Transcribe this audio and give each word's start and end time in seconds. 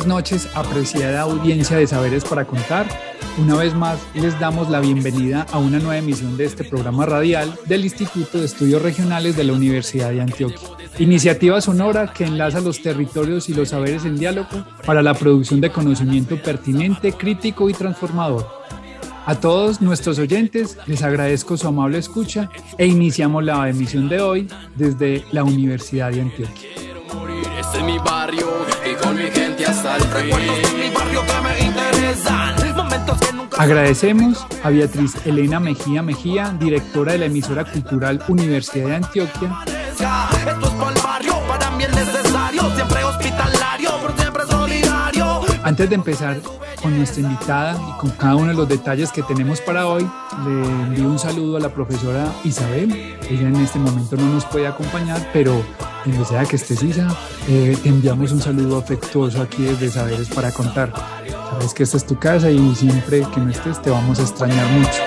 Buenas 0.00 0.16
noches, 0.16 0.48
apreciada 0.54 1.20
audiencia 1.20 1.76
de 1.76 1.86
Saberes 1.86 2.24
para 2.24 2.46
Contar. 2.46 2.86
Una 3.36 3.54
vez 3.56 3.74
más 3.74 3.98
les 4.14 4.40
damos 4.40 4.70
la 4.70 4.80
bienvenida 4.80 5.46
a 5.52 5.58
una 5.58 5.78
nueva 5.78 5.98
emisión 5.98 6.38
de 6.38 6.46
este 6.46 6.64
programa 6.64 7.04
radial 7.04 7.54
del 7.66 7.84
Instituto 7.84 8.38
de 8.38 8.46
Estudios 8.46 8.80
Regionales 8.80 9.36
de 9.36 9.44
la 9.44 9.52
Universidad 9.52 10.10
de 10.10 10.22
Antioquia. 10.22 10.70
Iniciativa 10.98 11.60
sonora 11.60 12.14
que 12.14 12.24
enlaza 12.24 12.62
los 12.62 12.80
territorios 12.80 13.50
y 13.50 13.54
los 13.54 13.68
saberes 13.68 14.06
en 14.06 14.16
diálogo 14.16 14.64
para 14.86 15.02
la 15.02 15.12
producción 15.12 15.60
de 15.60 15.70
conocimiento 15.70 16.40
pertinente, 16.40 17.12
crítico 17.12 17.68
y 17.68 17.74
transformador. 17.74 18.48
A 19.26 19.34
todos 19.34 19.82
nuestros 19.82 20.18
oyentes 20.18 20.78
les 20.86 21.02
agradezco 21.02 21.58
su 21.58 21.68
amable 21.68 21.98
escucha 21.98 22.48
e 22.78 22.86
iniciamos 22.86 23.44
la 23.44 23.68
emisión 23.68 24.08
de 24.08 24.22
hoy 24.22 24.48
desde 24.76 25.26
la 25.32 25.44
Universidad 25.44 26.10
de 26.10 26.22
Antioquia. 26.22 26.70
Este 27.60 27.78
es 27.78 27.84
mi 27.84 27.98
barrio 27.98 28.48
el 29.96 30.02
fin. 30.02 30.78
mi 30.78 30.90
barrio 30.90 31.22
que 31.26 31.40
me 31.42 31.66
interesan, 31.66 32.76
momentos 32.76 33.18
que 33.18 33.32
nunca 33.32 33.62
Agradecemos 33.62 34.46
a 34.62 34.70
Beatriz 34.70 35.14
Elena 35.26 35.60
Mejía 35.60 36.02
Mejía, 36.02 36.56
directora 36.58 37.12
de 37.12 37.18
la 37.18 37.24
emisora 37.26 37.64
cultural 37.64 38.22
Universidad 38.28 38.86
de 38.86 38.96
Antioquia, 38.96 39.64
Esto 39.66 40.66
es 40.66 40.72
para 40.72 40.92
el 40.92 41.02
barrio, 41.02 41.34
para 41.48 41.70
mí 41.72 41.84
es 41.84 41.94
necesario, 41.94 42.74
siempre 42.74 43.04
hospitalario, 43.04 43.90
siempre 44.16 44.42
solidario. 44.48 45.40
Antes 45.62 45.88
de 45.88 45.94
empezar 45.94 46.40
con 46.82 46.96
nuestra 46.96 47.22
invitada 47.22 47.78
y 47.88 47.98
con 47.98 48.10
cada 48.10 48.36
uno 48.36 48.48
de 48.48 48.54
los 48.54 48.68
detalles 48.68 49.12
que 49.12 49.22
tenemos 49.22 49.60
para 49.60 49.86
hoy, 49.86 50.08
le 50.44 50.64
envío 50.64 51.06
un 51.06 51.18
saludo 51.18 51.58
a 51.58 51.60
la 51.60 51.68
profesora 51.68 52.32
Isabel. 52.44 53.18
Ella 53.28 53.48
en 53.48 53.56
este 53.56 53.78
momento 53.78 54.16
no 54.16 54.26
nos 54.26 54.46
puede 54.46 54.66
acompañar, 54.66 55.20
pero 55.32 55.62
sea 56.30 56.44
que 56.44 56.56
estés 56.56 56.82
Isa, 56.82 57.08
eh, 57.48 57.76
te 57.82 57.88
enviamos 57.88 58.32
un 58.32 58.40
saludo 58.40 58.78
afectuoso 58.78 59.42
aquí 59.42 59.62
desde 59.62 59.90
Saberes 59.90 60.28
para 60.28 60.52
Contar. 60.52 60.92
Sabes 61.50 61.74
que 61.74 61.82
esta 61.82 61.96
es 61.96 62.06
tu 62.06 62.18
casa 62.18 62.50
y 62.50 62.74
siempre 62.74 63.26
que 63.34 63.40
no 63.40 63.50
estés 63.50 63.82
te 63.82 63.90
vamos 63.90 64.18
a 64.18 64.22
extrañar 64.22 64.66
mucho. 64.68 65.00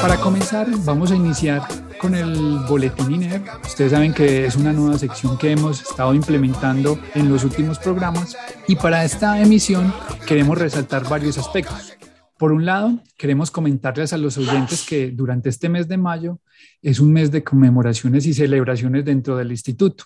Para 0.00 0.16
comenzar, 0.16 0.68
vamos 0.84 1.10
a 1.10 1.16
iniciar 1.16 1.66
con 2.00 2.14
el 2.14 2.60
boletín 2.68 3.12
INER. 3.12 3.42
Ustedes 3.64 3.90
saben 3.90 4.14
que 4.14 4.46
es 4.46 4.54
una 4.54 4.72
nueva 4.72 4.96
sección 4.96 5.36
que 5.36 5.50
hemos 5.50 5.82
estado 5.82 6.14
implementando 6.14 6.98
en 7.14 7.28
los 7.28 7.42
últimos 7.42 7.78
programas 7.80 8.36
y 8.68 8.76
para 8.76 9.04
esta 9.04 9.40
emisión 9.40 9.92
queremos 10.24 10.56
resaltar 10.56 11.08
varios 11.08 11.36
aspectos. 11.36 11.97
Por 12.38 12.52
un 12.52 12.64
lado, 12.64 13.00
queremos 13.16 13.50
comentarles 13.50 14.12
a 14.12 14.16
los 14.16 14.38
oyentes 14.38 14.86
que 14.88 15.10
durante 15.10 15.48
este 15.48 15.68
mes 15.68 15.88
de 15.88 15.96
mayo 15.96 16.40
es 16.80 17.00
un 17.00 17.12
mes 17.12 17.32
de 17.32 17.42
conmemoraciones 17.42 18.26
y 18.26 18.32
celebraciones 18.32 19.04
dentro 19.04 19.36
del 19.36 19.50
instituto. 19.50 20.04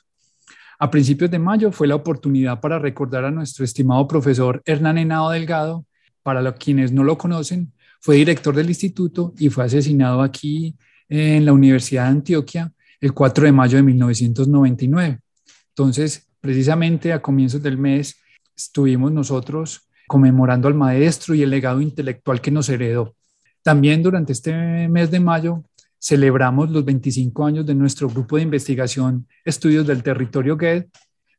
A 0.79 0.91
principios 0.91 1.31
de 1.31 1.39
mayo 1.39 1.71
fue 1.73 1.87
la 1.87 1.95
oportunidad 1.95 2.59
para 2.59 2.79
recordar 2.79 3.27
a 3.27 3.31
nuestro 3.31 3.67
estimado 3.67 4.09
profesor 4.09 4.63
Hernán 4.65 4.97
Henao 4.97 5.31
Delgado. 5.31 5.85
Para 6.23 6.41
los 6.41 6.55
quienes 6.55 6.91
no 6.91 7.05
lo 7.05 7.19
conocen, 7.19 7.75
fue 8.01 8.17
director 8.17 8.55
del 8.55 8.69
instituto 8.69 9.35
y 9.39 9.51
fue 9.51 9.65
asesinado 9.65 10.23
aquí 10.23 10.75
en 11.11 11.45
la 11.45 11.53
Universidad 11.53 12.05
de 12.05 12.11
Antioquia 12.13 12.73
el 12.99 13.13
4 13.13 13.45
de 13.45 13.53
mayo 13.53 13.77
de 13.77 13.83
1999. 13.83 15.21
Entonces, 15.69 16.31
precisamente 16.41 17.13
a 17.13 17.21
comienzos 17.21 17.63
del 17.63 17.77
mes 17.77 18.17
estuvimos 18.57 19.13
nosotros 19.13 19.87
conmemorando 20.13 20.69
al 20.69 20.75
maestro 20.75 21.35
y 21.35 21.43
el 21.43 21.49
legado 21.49 21.81
intelectual 21.81 22.43
que 22.43 22.51
nos 22.51 22.69
heredó. 22.69 23.15
También 23.63 24.03
durante 24.03 24.35
este 24.35 24.87
mes 24.87 25.11
de 25.11 25.21
mayo 25.21 25.65
celebramos 25.99 26.71
los 26.71 26.85
25 26.85 27.47
años 27.47 27.65
de 27.65 27.75
nuestro 27.75 28.11
grupo 28.11 28.37
de 28.37 28.43
investigación 28.43 29.27
Estudios 29.43 29.87
del 29.87 30.03
Territorio 30.03 30.59
GED, 30.59 30.85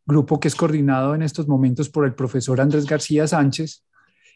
grupo 0.07 0.39
que 0.39 0.47
es 0.47 0.55
coordinado 0.55 1.13
en 1.13 1.21
estos 1.21 1.47
momentos 1.47 1.87
por 1.87 2.03
el 2.03 2.15
profesor 2.15 2.59
Andrés 2.59 2.87
García 2.87 3.27
Sánchez. 3.27 3.83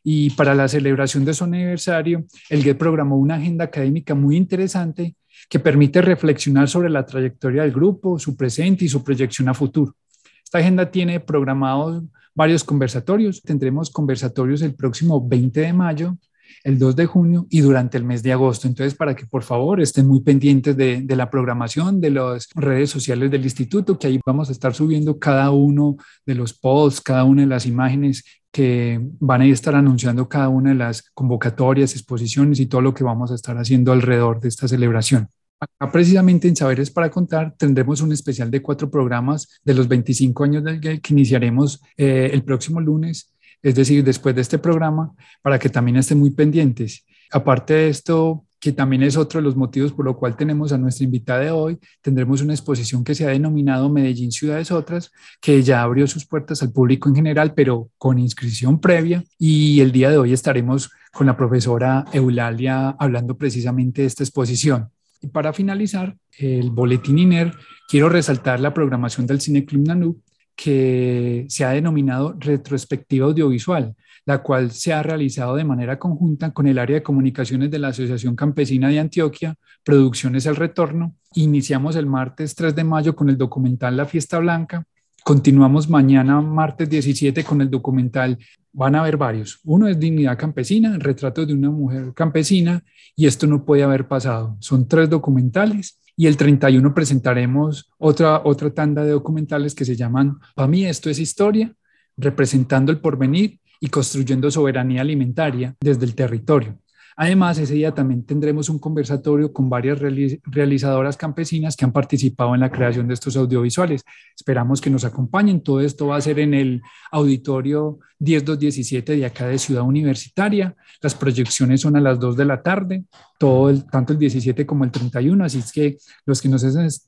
Y 0.03 0.29
para 0.29 0.53
la 0.53 0.67
celebración 0.67 1.25
de 1.25 1.33
su 1.33 1.45
aniversario, 1.45 2.23
el 2.51 2.61
GED 2.61 2.77
programó 2.77 3.17
una 3.17 3.37
agenda 3.37 3.65
académica 3.65 4.13
muy 4.13 4.37
interesante 4.37 5.15
que 5.49 5.57
permite 5.57 5.99
reflexionar 5.99 6.69
sobre 6.69 6.91
la 6.91 7.07
trayectoria 7.07 7.63
del 7.63 7.71
grupo, 7.71 8.19
su 8.19 8.37
presente 8.37 8.85
y 8.85 8.87
su 8.87 9.03
proyección 9.03 9.49
a 9.49 9.55
futuro. 9.55 9.95
Esta 10.43 10.59
agenda 10.59 10.91
tiene 10.91 11.19
programados 11.19 12.03
varios 12.37 12.63
conversatorios. 12.63 13.41
Tendremos 13.41 13.89
conversatorios 13.89 14.61
el 14.61 14.75
próximo 14.75 15.27
20 15.27 15.59
de 15.59 15.73
mayo, 15.73 16.17
el 16.63 16.77
2 16.77 16.95
de 16.95 17.05
junio 17.07 17.47
y 17.49 17.61
durante 17.61 17.97
el 17.97 18.03
mes 18.03 18.21
de 18.21 18.31
agosto. 18.31 18.67
Entonces, 18.67 18.93
para 18.93 19.15
que 19.15 19.25
por 19.25 19.43
favor 19.43 19.81
estén 19.81 20.07
muy 20.07 20.21
pendientes 20.21 20.77
de, 20.77 21.03
la 21.15 21.31
programación 21.31 21.99
de 21.99 22.11
las 22.11 22.49
redes 22.53 22.91
sociales 22.91 23.31
del 23.31 23.43
instituto, 23.43 23.97
que 23.97 24.07
ahí 24.07 24.19
vamos 24.23 24.49
a 24.49 24.51
estar 24.51 24.73
subiendo 24.75 25.17
cada 25.17 25.49
uno 25.49 25.97
de 26.27 26.35
los 26.35 26.53
posts, 26.53 27.01
cada 27.01 27.23
una 27.23 27.41
de 27.41 27.47
las 27.47 27.65
imágenes 27.65 28.23
que 28.51 28.99
van 29.19 29.41
a 29.41 29.47
estar 29.47 29.73
anunciando 29.75 30.29
cada 30.29 30.49
una 30.49 30.69
de 30.69 30.75
las 30.75 31.09
convocatorias, 31.13 31.93
exposiciones 31.93 32.59
y 32.59 32.67
todo 32.67 32.81
lo 32.81 32.93
que 32.93 33.03
vamos 33.03 33.31
a 33.31 33.35
estar 33.35 33.57
haciendo 33.57 33.91
alrededor 33.91 34.39
de 34.39 34.49
esta 34.49 34.67
celebración. 34.67 35.27
Acá 35.59 35.91
precisamente 35.91 36.47
en 36.47 36.55
Saberes 36.55 36.91
para 36.91 37.09
Contar 37.09 37.55
tendremos 37.57 38.01
un 38.01 38.11
especial 38.11 38.51
de 38.51 38.61
cuatro 38.61 38.91
programas 38.91 39.59
de 39.63 39.73
los 39.73 39.87
25 39.87 40.43
años 40.43 40.63
del 40.63 40.79
GAY 40.79 40.99
que 40.99 41.13
iniciaremos 41.13 41.81
eh, 41.97 42.29
el 42.31 42.43
próximo 42.43 42.79
lunes, 42.79 43.33
es 43.63 43.73
decir, 43.73 44.03
después 44.03 44.35
de 44.35 44.41
este 44.41 44.59
programa, 44.59 45.13
para 45.41 45.57
que 45.57 45.69
también 45.69 45.97
estén 45.97 46.19
muy 46.19 46.29
pendientes. 46.29 47.05
Aparte 47.31 47.73
de 47.73 47.89
esto, 47.89 48.45
que 48.59 48.71
también 48.71 49.01
es 49.01 49.17
otro 49.17 49.39
de 49.39 49.45
los 49.45 49.55
motivos 49.55 49.93
por 49.93 50.05
lo 50.05 50.15
cual 50.15 50.35
tenemos 50.35 50.71
a 50.73 50.77
nuestra 50.77 51.05
invitada 51.05 51.39
de 51.39 51.51
hoy, 51.51 51.79
tendremos 52.01 52.41
una 52.41 52.53
exposición 52.53 53.03
que 53.03 53.15
se 53.15 53.25
ha 53.25 53.29
denominado 53.29 53.89
Medellín 53.89 54.31
Ciudades 54.31 54.71
Otras, 54.71 55.11
que 55.41 55.63
ya 55.63 55.81
abrió 55.81 56.05
sus 56.05 56.27
puertas 56.27 56.61
al 56.61 56.71
público 56.71 57.09
en 57.09 57.15
general, 57.15 57.55
pero 57.55 57.89
con 57.97 58.19
inscripción 58.19 58.79
previa. 58.79 59.23
Y 59.39 59.81
el 59.81 59.91
día 59.91 60.11
de 60.11 60.19
hoy 60.19 60.33
estaremos 60.33 60.91
con 61.11 61.25
la 61.25 61.35
profesora 61.35 62.05
Eulalia 62.13 62.89
hablando 62.99 63.35
precisamente 63.37 64.01
de 64.01 64.07
esta 64.07 64.23
exposición. 64.23 64.91
Y 65.21 65.27
para 65.27 65.53
finalizar, 65.53 66.15
el 66.37 66.69
boletín 66.69 67.19
INER, 67.19 67.53
quiero 67.87 68.09
resaltar 68.09 68.59
la 68.59 68.73
programación 68.73 69.25
del 69.25 69.41
Cine 69.41 69.65
Club 69.65 69.87
Nanú, 69.87 70.21
que 70.55 71.45
se 71.49 71.63
ha 71.63 71.69
denominado 71.69 72.35
retrospectiva 72.39 73.27
audiovisual, 73.27 73.95
la 74.25 74.41
cual 74.41 74.71
se 74.71 74.91
ha 74.91 75.03
realizado 75.03 75.55
de 75.55 75.63
manera 75.63 75.99
conjunta 75.99 76.51
con 76.51 76.67
el 76.67 76.79
área 76.79 76.97
de 76.97 77.03
comunicaciones 77.03 77.71
de 77.71 77.79
la 77.79 77.89
Asociación 77.89 78.35
Campesina 78.35 78.89
de 78.89 78.99
Antioquia, 78.99 79.55
Producciones 79.83 80.45
El 80.45 80.55
Retorno. 80.55 81.15
Iniciamos 81.35 81.95
el 81.95 82.07
martes 82.07 82.55
3 82.55 82.75
de 82.75 82.83
mayo 82.83 83.15
con 83.15 83.29
el 83.29 83.37
documental 83.37 83.95
La 83.95 84.05
Fiesta 84.05 84.39
Blanca. 84.39 84.83
Continuamos 85.27 85.89
mañana, 85.89 86.39
martes 86.39 86.89
17, 86.89 87.43
con 87.43 87.59
el 87.59 87.69
documental. 87.69 88.37
Van 88.71 88.95
a 88.95 89.01
haber 89.01 89.17
varios. 89.17 89.59
Uno 89.65 89.89
es 89.89 89.99
Dignidad 89.99 90.37
Campesina, 90.37 90.95
el 90.95 91.01
retrato 91.01 91.45
de 91.45 91.53
una 91.53 91.69
mujer 91.69 92.13
campesina, 92.13 92.81
y 93.13 93.27
esto 93.27 93.45
no 93.45 93.65
puede 93.65 93.83
haber 93.83 94.07
pasado. 94.07 94.55
Son 94.61 94.87
tres 94.87 95.09
documentales 95.09 95.99
y 96.15 96.27
el 96.27 96.37
31 96.37 96.93
presentaremos 96.93 97.91
otra, 97.97 98.41
otra 98.45 98.69
tanda 98.69 99.03
de 99.03 99.11
documentales 99.11 99.75
que 99.75 99.83
se 99.83 99.97
llaman 99.97 100.39
Para 100.55 100.69
mí 100.69 100.85
esto 100.85 101.09
es 101.09 101.19
historia, 101.19 101.75
representando 102.15 102.93
el 102.93 103.01
porvenir 103.01 103.59
y 103.81 103.89
construyendo 103.89 104.49
soberanía 104.49 105.01
alimentaria 105.01 105.75
desde 105.81 106.05
el 106.05 106.15
territorio. 106.15 106.79
Además, 107.19 107.57
ese 107.57 107.73
día 107.73 107.95
también 107.95 108.23
tendremos 108.23 108.69
un 108.69 108.77
conversatorio 108.77 109.51
con 109.51 109.71
varias 109.71 109.99
realizadoras 109.99 111.17
campesinas 111.17 111.75
que 111.75 111.83
han 111.83 111.91
participado 111.91 112.53
en 112.53 112.61
la 112.61 112.69
creación 112.69 113.07
de 113.07 113.15
estos 113.15 113.35
audiovisuales. 113.35 114.03
Esperamos 114.35 114.79
que 114.79 114.91
nos 114.91 115.03
acompañen. 115.03 115.61
Todo 115.61 115.81
esto 115.81 116.05
va 116.05 116.17
a 116.17 116.21
ser 116.21 116.37
en 116.37 116.53
el 116.53 116.83
auditorio 117.11 117.97
10217 118.19 119.15
de 119.15 119.25
acá 119.25 119.47
de 119.47 119.57
Ciudad 119.57 119.81
Universitaria. 119.81 120.75
Las 121.01 121.15
proyecciones 121.15 121.81
son 121.81 121.95
a 121.95 122.01
las 122.01 122.19
2 122.19 122.37
de 122.37 122.45
la 122.45 122.61
tarde, 122.61 123.05
todo 123.39 123.75
tanto 123.85 124.13
el 124.13 124.19
17 124.19 124.67
como 124.67 124.83
el 124.83 124.91
31. 124.91 125.43
Así 125.43 125.57
es 125.57 125.71
que 125.71 125.97
los 126.23 126.39
que 126.39 126.49
nos, 126.49 126.63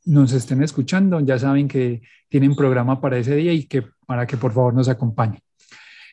nos 0.06 0.32
estén 0.32 0.64
escuchando 0.64 1.20
ya 1.20 1.38
saben 1.38 1.68
que 1.68 2.02
tienen 2.30 2.56
programa 2.56 3.00
para 3.00 3.20
ese 3.20 3.36
día 3.36 3.54
y 3.54 3.66
que 3.66 3.84
para 4.08 4.26
que 4.26 4.38
por 4.38 4.54
favor 4.54 4.74
nos 4.74 4.90
acompañen. 4.90 5.42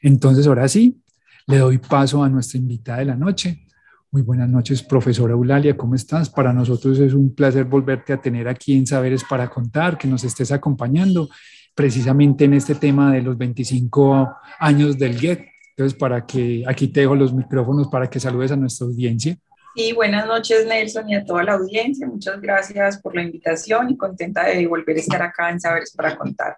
Entonces, 0.03 0.47
ahora 0.47 0.69
sí, 0.69 1.01
le 1.47 1.59
doy 1.59 1.79
paso 1.79 2.23
a 2.23 2.29
nuestra 2.29 2.59
invitada 2.59 2.99
de 2.99 3.07
la 3.07 3.17
noche, 3.17 3.66
muy 4.17 4.23
buenas 4.23 4.49
noches, 4.49 4.83
profesora 4.83 5.35
Eulalia, 5.35 5.77
¿cómo 5.77 5.95
estás? 5.95 6.31
Para 6.31 6.51
nosotros 6.51 6.99
es 7.01 7.13
un 7.13 7.35
placer 7.35 7.65
volverte 7.65 8.15
a 8.15 8.17
tener 8.17 8.49
aquí 8.49 8.75
en 8.75 8.87
Saberes 8.87 9.23
para 9.29 9.51
Contar, 9.51 9.99
que 9.99 10.09
nos 10.09 10.25
estés 10.25 10.51
acompañando 10.53 11.29
precisamente 11.75 12.47
en 12.47 12.55
este 12.55 12.77
tema 12.77 13.13
de 13.13 13.21
los 13.21 13.37
25 13.37 14.39
años 14.59 14.97
del 14.97 15.21
GET. 15.21 15.47
Entonces, 15.77 15.99
para 15.99 16.25
que 16.25 16.65
aquí 16.67 16.89
te 16.89 17.01
dejo 17.01 17.15
los 17.15 17.35
micrófonos 17.35 17.89
para 17.89 18.09
que 18.09 18.19
saludes 18.19 18.53
a 18.53 18.57
nuestra 18.57 18.87
audiencia. 18.87 19.37
Sí, 19.75 19.93
buenas 19.93 20.27
noches 20.27 20.67
Nelson 20.67 21.11
y 21.11 21.17
a 21.17 21.23
toda 21.23 21.43
la 21.43 21.53
audiencia. 21.53 22.07
Muchas 22.07 22.41
gracias 22.41 22.99
por 23.03 23.15
la 23.15 23.23
invitación 23.23 23.91
y 23.91 23.99
contenta 23.99 24.47
de 24.47 24.67
volver 24.67 24.97
a 24.97 25.01
estar 25.01 25.21
acá 25.21 25.51
en 25.51 25.61
Saberes 25.61 25.93
para 25.95 26.17
Contar. 26.17 26.57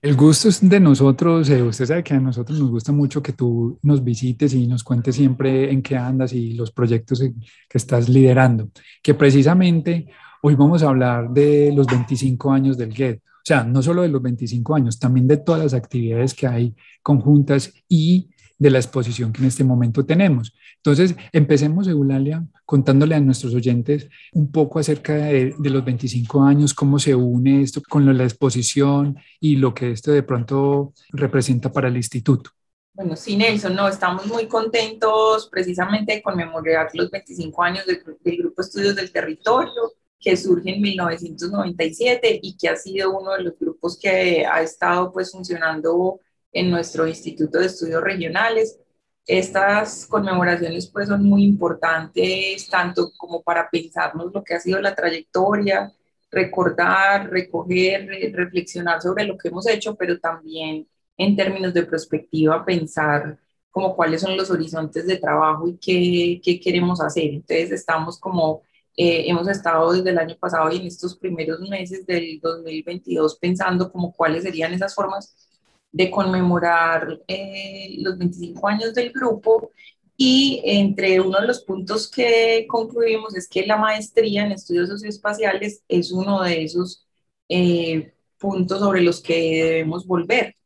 El 0.00 0.14
gusto 0.14 0.48
es 0.48 0.60
de 0.66 0.78
nosotros, 0.78 1.50
eh, 1.50 1.60
usted 1.60 1.86
sabe 1.86 2.04
que 2.04 2.14
a 2.14 2.20
nosotros 2.20 2.56
nos 2.60 2.70
gusta 2.70 2.92
mucho 2.92 3.20
que 3.20 3.32
tú 3.32 3.80
nos 3.82 4.04
visites 4.04 4.54
y 4.54 4.68
nos 4.68 4.84
cuentes 4.84 5.16
siempre 5.16 5.72
en 5.72 5.82
qué 5.82 5.96
andas 5.96 6.32
y 6.32 6.52
los 6.54 6.70
proyectos 6.70 7.18
que 7.20 7.78
estás 7.78 8.08
liderando, 8.08 8.70
que 9.02 9.14
precisamente 9.14 10.06
hoy 10.42 10.54
vamos 10.54 10.84
a 10.84 10.90
hablar 10.90 11.30
de 11.30 11.72
los 11.74 11.88
25 11.88 12.52
años 12.52 12.78
del 12.78 12.94
GET, 12.94 13.18
o 13.18 13.40
sea, 13.42 13.64
no 13.64 13.82
solo 13.82 14.02
de 14.02 14.08
los 14.08 14.22
25 14.22 14.76
años, 14.76 15.00
también 15.00 15.26
de 15.26 15.38
todas 15.38 15.62
las 15.64 15.74
actividades 15.74 16.32
que 16.32 16.46
hay 16.46 16.76
conjuntas 17.02 17.72
y 17.88 18.30
de 18.58 18.70
la 18.70 18.78
exposición 18.78 19.32
que 19.32 19.40
en 19.40 19.48
este 19.48 19.64
momento 19.64 20.04
tenemos. 20.04 20.52
Entonces, 20.76 21.14
empecemos, 21.32 21.86
Eulalia, 21.86 22.44
contándole 22.64 23.14
a 23.14 23.20
nuestros 23.20 23.54
oyentes 23.54 24.08
un 24.32 24.50
poco 24.50 24.80
acerca 24.80 25.14
de, 25.14 25.54
los 25.58 25.84
25 25.84 26.42
años, 26.42 26.74
cómo 26.74 26.98
se 26.98 27.14
une 27.14 27.62
esto 27.62 27.80
con 27.88 28.16
la 28.16 28.24
exposición 28.24 29.16
y 29.40 29.56
lo 29.56 29.72
que 29.74 29.92
esto 29.92 30.10
de 30.10 30.22
pronto 30.22 30.92
representa 31.10 31.72
para 31.72 31.88
el 31.88 31.96
instituto. 31.96 32.50
Bueno, 32.94 33.14
sí, 33.14 33.36
Nelson, 33.36 33.76
no, 33.76 33.86
estamos 33.86 34.26
muy 34.26 34.46
contentos 34.46 35.48
precisamente 35.48 36.14
de 36.14 36.22
conmemorar 36.22 36.88
los 36.94 37.10
25 37.10 37.62
años 37.62 37.86
del, 37.86 38.02
del 38.20 38.36
Grupo 38.38 38.62
Estudios 38.62 38.96
del 38.96 39.12
Territorio, 39.12 39.92
que 40.18 40.36
surge 40.36 40.74
en 40.74 40.82
1997 40.82 42.40
y 42.42 42.56
que 42.56 42.68
ha 42.68 42.74
sido 42.74 43.16
uno 43.16 43.34
de 43.34 43.44
los 43.44 43.58
grupos 43.58 43.96
que 43.96 44.44
ha 44.44 44.60
estado 44.62 45.12
pues 45.12 45.30
funcionando 45.30 46.18
en 46.52 46.70
nuestro 46.70 47.06
Instituto 47.06 47.58
de 47.58 47.66
Estudios 47.66 48.02
Regionales. 48.02 48.78
Estas 49.26 50.06
conmemoraciones 50.06 50.88
pues 50.88 51.08
son 51.08 51.24
muy 51.24 51.44
importantes 51.44 52.68
tanto 52.70 53.10
como 53.16 53.42
para 53.42 53.68
pensarnos 53.70 54.32
lo 54.32 54.42
que 54.42 54.54
ha 54.54 54.60
sido 54.60 54.80
la 54.80 54.94
trayectoria, 54.94 55.92
recordar, 56.30 57.30
recoger, 57.30 58.08
reflexionar 58.32 59.02
sobre 59.02 59.24
lo 59.24 59.36
que 59.36 59.48
hemos 59.48 59.66
hecho, 59.68 59.96
pero 59.96 60.18
también 60.18 60.88
en 61.16 61.36
términos 61.36 61.74
de 61.74 61.84
perspectiva 61.84 62.64
pensar 62.64 63.38
como 63.70 63.94
cuáles 63.94 64.22
son 64.22 64.36
los 64.36 64.50
horizontes 64.50 65.06
de 65.06 65.18
trabajo 65.18 65.68
y 65.68 65.76
qué, 65.78 66.40
qué 66.42 66.60
queremos 66.60 67.00
hacer. 67.00 67.24
Entonces 67.34 67.70
estamos 67.72 68.18
como, 68.18 68.62
eh, 68.96 69.24
hemos 69.28 69.46
estado 69.48 69.92
desde 69.92 70.10
el 70.10 70.18
año 70.18 70.36
pasado 70.38 70.70
y 70.72 70.78
en 70.78 70.86
estos 70.86 71.16
primeros 71.16 71.60
meses 71.60 72.06
del 72.06 72.40
2022 72.40 73.38
pensando 73.38 73.92
como 73.92 74.12
cuáles 74.12 74.42
serían 74.44 74.72
esas 74.72 74.94
formas 74.94 75.47
de 75.92 76.10
conmemorar 76.10 77.20
eh, 77.28 77.96
los 77.98 78.18
25 78.18 78.68
años 78.68 78.94
del 78.94 79.12
grupo 79.12 79.72
y 80.16 80.60
entre 80.64 81.20
uno 81.20 81.40
de 81.40 81.46
los 81.46 81.62
puntos 81.62 82.10
que 82.10 82.66
concluimos 82.68 83.36
es 83.36 83.48
que 83.48 83.64
la 83.66 83.76
maestría 83.76 84.44
en 84.44 84.52
estudios 84.52 84.88
socioespaciales 84.88 85.82
es 85.88 86.12
uno 86.12 86.42
de 86.42 86.64
esos 86.64 87.06
eh, 87.48 88.12
puntos 88.38 88.80
sobre 88.80 89.00
los 89.02 89.22
que 89.22 89.62
debemos 89.64 90.06
volver. 90.06 90.56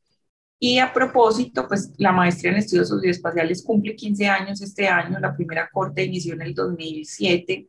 Y 0.58 0.78
a 0.78 0.92
propósito, 0.92 1.66
pues 1.68 1.92
la 1.98 2.12
maestría 2.12 2.52
en 2.52 2.58
estudios 2.58 2.88
socioespaciales 2.88 3.64
cumple 3.64 3.96
15 3.96 4.26
años 4.28 4.62
este 4.62 4.86
año, 4.88 5.18
la 5.20 5.34
primera 5.34 5.68
corte 5.72 6.04
inició 6.04 6.34
en 6.34 6.42
el 6.42 6.54
2007 6.54 7.68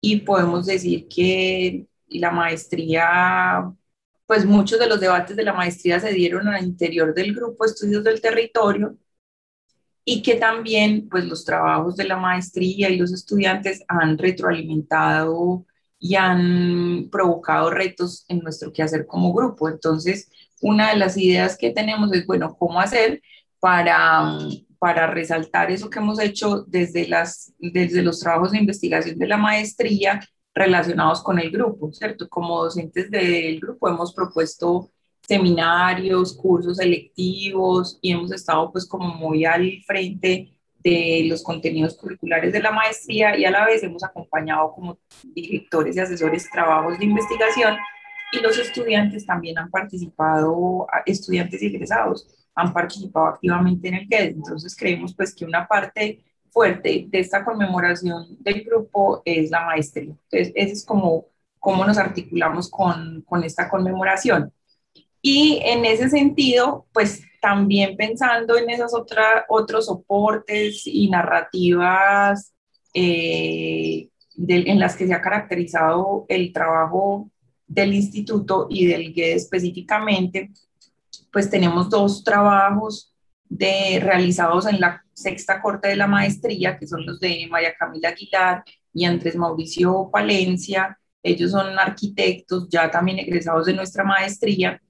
y 0.00 0.16
podemos 0.20 0.66
decir 0.66 1.08
que 1.08 1.86
la 2.08 2.30
maestría 2.30 3.72
pues 4.26 4.44
muchos 4.44 4.78
de 4.78 4.86
los 4.88 5.00
debates 5.00 5.36
de 5.36 5.44
la 5.44 5.52
maestría 5.52 6.00
se 6.00 6.12
dieron 6.12 6.48
al 6.48 6.64
interior 6.64 7.14
del 7.14 7.34
grupo 7.34 7.64
Estudios 7.64 8.04
del 8.04 8.20
Territorio 8.20 8.96
y 10.04 10.22
que 10.22 10.36
también 10.36 11.08
pues 11.08 11.24
los 11.24 11.44
trabajos 11.44 11.96
de 11.96 12.04
la 12.04 12.16
maestría 12.16 12.90
y 12.90 12.96
los 12.96 13.12
estudiantes 13.12 13.82
han 13.88 14.18
retroalimentado 14.18 15.64
y 15.98 16.16
han 16.16 17.08
provocado 17.10 17.70
retos 17.70 18.24
en 18.28 18.40
nuestro 18.40 18.72
quehacer 18.72 19.06
como 19.06 19.32
grupo. 19.32 19.68
Entonces, 19.68 20.30
una 20.60 20.90
de 20.90 20.96
las 20.96 21.16
ideas 21.16 21.56
que 21.56 21.70
tenemos 21.70 22.12
es, 22.12 22.26
bueno, 22.26 22.54
¿cómo 22.58 22.80
hacer 22.80 23.22
para, 23.58 24.38
para 24.78 25.06
resaltar 25.06 25.70
eso 25.70 25.88
que 25.88 25.98
hemos 25.98 26.20
hecho 26.20 26.64
desde, 26.68 27.08
las, 27.08 27.54
desde 27.58 28.02
los 28.02 28.20
trabajos 28.20 28.52
de 28.52 28.58
investigación 28.58 29.18
de 29.18 29.26
la 29.26 29.38
maestría 29.38 30.20
relacionados 30.54 31.22
con 31.22 31.38
el 31.38 31.50
grupo, 31.50 31.92
¿cierto? 31.92 32.28
Como 32.28 32.62
docentes 32.62 33.10
del 33.10 33.58
grupo 33.60 33.88
hemos 33.88 34.14
propuesto 34.14 34.90
seminarios, 35.26 36.34
cursos 36.34 36.76
selectivos 36.76 37.98
y 38.00 38.12
hemos 38.12 38.30
estado 38.32 38.70
pues 38.70 38.86
como 38.86 39.08
muy 39.14 39.44
al 39.44 39.82
frente 39.86 40.50
de 40.78 41.24
los 41.28 41.42
contenidos 41.42 41.96
curriculares 41.96 42.52
de 42.52 42.60
la 42.60 42.70
maestría 42.70 43.36
y 43.36 43.44
a 43.46 43.50
la 43.50 43.64
vez 43.64 43.82
hemos 43.82 44.04
acompañado 44.04 44.72
como 44.72 44.98
directores 45.22 45.96
y 45.96 46.00
asesores 46.00 46.48
trabajos 46.50 46.98
de 46.98 47.06
investigación 47.06 47.76
y 48.32 48.40
los 48.40 48.58
estudiantes 48.58 49.24
también 49.24 49.58
han 49.58 49.70
participado, 49.70 50.86
estudiantes 51.06 51.62
y 51.62 51.66
egresados 51.66 52.28
han 52.54 52.72
participado 52.72 53.26
activamente 53.26 53.88
en 53.88 53.94
el 53.94 54.06
GED. 54.06 54.36
Entonces 54.36 54.76
creemos 54.76 55.14
pues 55.14 55.34
que 55.34 55.44
una 55.44 55.66
parte 55.66 56.22
fuerte 56.54 57.06
de 57.08 57.18
esta 57.18 57.44
conmemoración 57.44 58.36
del 58.38 58.62
grupo 58.62 59.20
es 59.24 59.50
la 59.50 59.66
maestría. 59.66 60.14
Entonces, 60.30 60.52
ese 60.54 60.72
es 60.72 60.84
como 60.86 61.26
cómo 61.58 61.84
nos 61.84 61.98
articulamos 61.98 62.70
con, 62.70 63.22
con 63.22 63.42
esta 63.42 63.68
conmemoración. 63.68 64.52
Y 65.20 65.60
en 65.64 65.84
ese 65.84 66.08
sentido, 66.08 66.86
pues 66.92 67.22
también 67.40 67.96
pensando 67.96 68.56
en 68.56 68.70
esos 68.70 68.94
otra, 68.94 69.44
otros 69.48 69.86
soportes 69.86 70.82
y 70.86 71.10
narrativas 71.10 72.54
eh, 72.94 74.08
en 74.36 74.78
las 74.78 74.96
que 74.96 75.06
se 75.06 75.14
ha 75.14 75.20
caracterizado 75.20 76.24
el 76.28 76.52
trabajo 76.52 77.30
del 77.66 77.94
instituto 77.94 78.68
y 78.70 78.86
del 78.86 79.12
GUE 79.12 79.32
específicamente, 79.32 80.52
pues 81.32 81.50
tenemos 81.50 81.90
dos 81.90 82.22
trabajos 82.22 83.13
de, 83.48 84.00
realizados 84.02 84.66
en 84.66 84.80
la 84.80 85.04
sexta 85.12 85.60
corte 85.62 85.88
de 85.88 85.96
la 85.96 86.06
maestría, 86.06 86.76
que 86.78 86.86
son 86.86 87.04
los 87.06 87.20
de 87.20 87.46
María 87.50 87.74
Camila 87.78 88.10
Aguilar 88.10 88.64
y 88.92 89.04
Andrés 89.04 89.36
Mauricio 89.36 90.10
Palencia. 90.12 90.98
Ellos 91.22 91.52
son 91.52 91.78
arquitectos 91.78 92.68
ya 92.68 92.90
también 92.90 93.18
egresados 93.18 93.66
de 93.66 93.74
nuestra 93.74 94.04
maestría, 94.04 94.80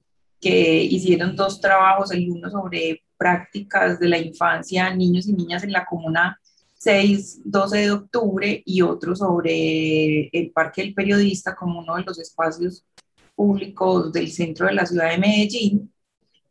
que 0.41 0.83
hicieron 0.83 1.37
dos 1.37 1.61
trabajos, 1.61 2.11
el 2.13 2.31
uno 2.31 2.51
sobre 2.51 3.03
prácticas 3.17 3.99
de 3.99 4.09
la 4.09 4.19
infancia, 4.19 4.95
niños 4.95 5.27
y 5.27 5.33
niñas 5.33 5.63
en 5.65 5.73
la 5.73 5.85
comuna 5.85 6.39
6, 6.85 7.41
12 7.47 7.79
de 7.79 7.91
octubre 7.93 8.63
y 8.67 8.83
otro 8.83 9.17
sobre 9.17 10.29
el 10.29 10.51
Parque 10.51 10.83
del 10.83 10.93
Periodista 10.93 11.55
como 11.55 11.81
uno 11.81 11.97
de 11.97 12.03
los 12.03 12.19
espacios 12.19 12.85
públicos 13.35 14.13
del 14.13 14.31
centro 14.31 14.67
de 14.67 14.75
la 14.75 14.85
ciudad 14.85 15.11
de 15.11 15.19
Medellín. 15.19 15.94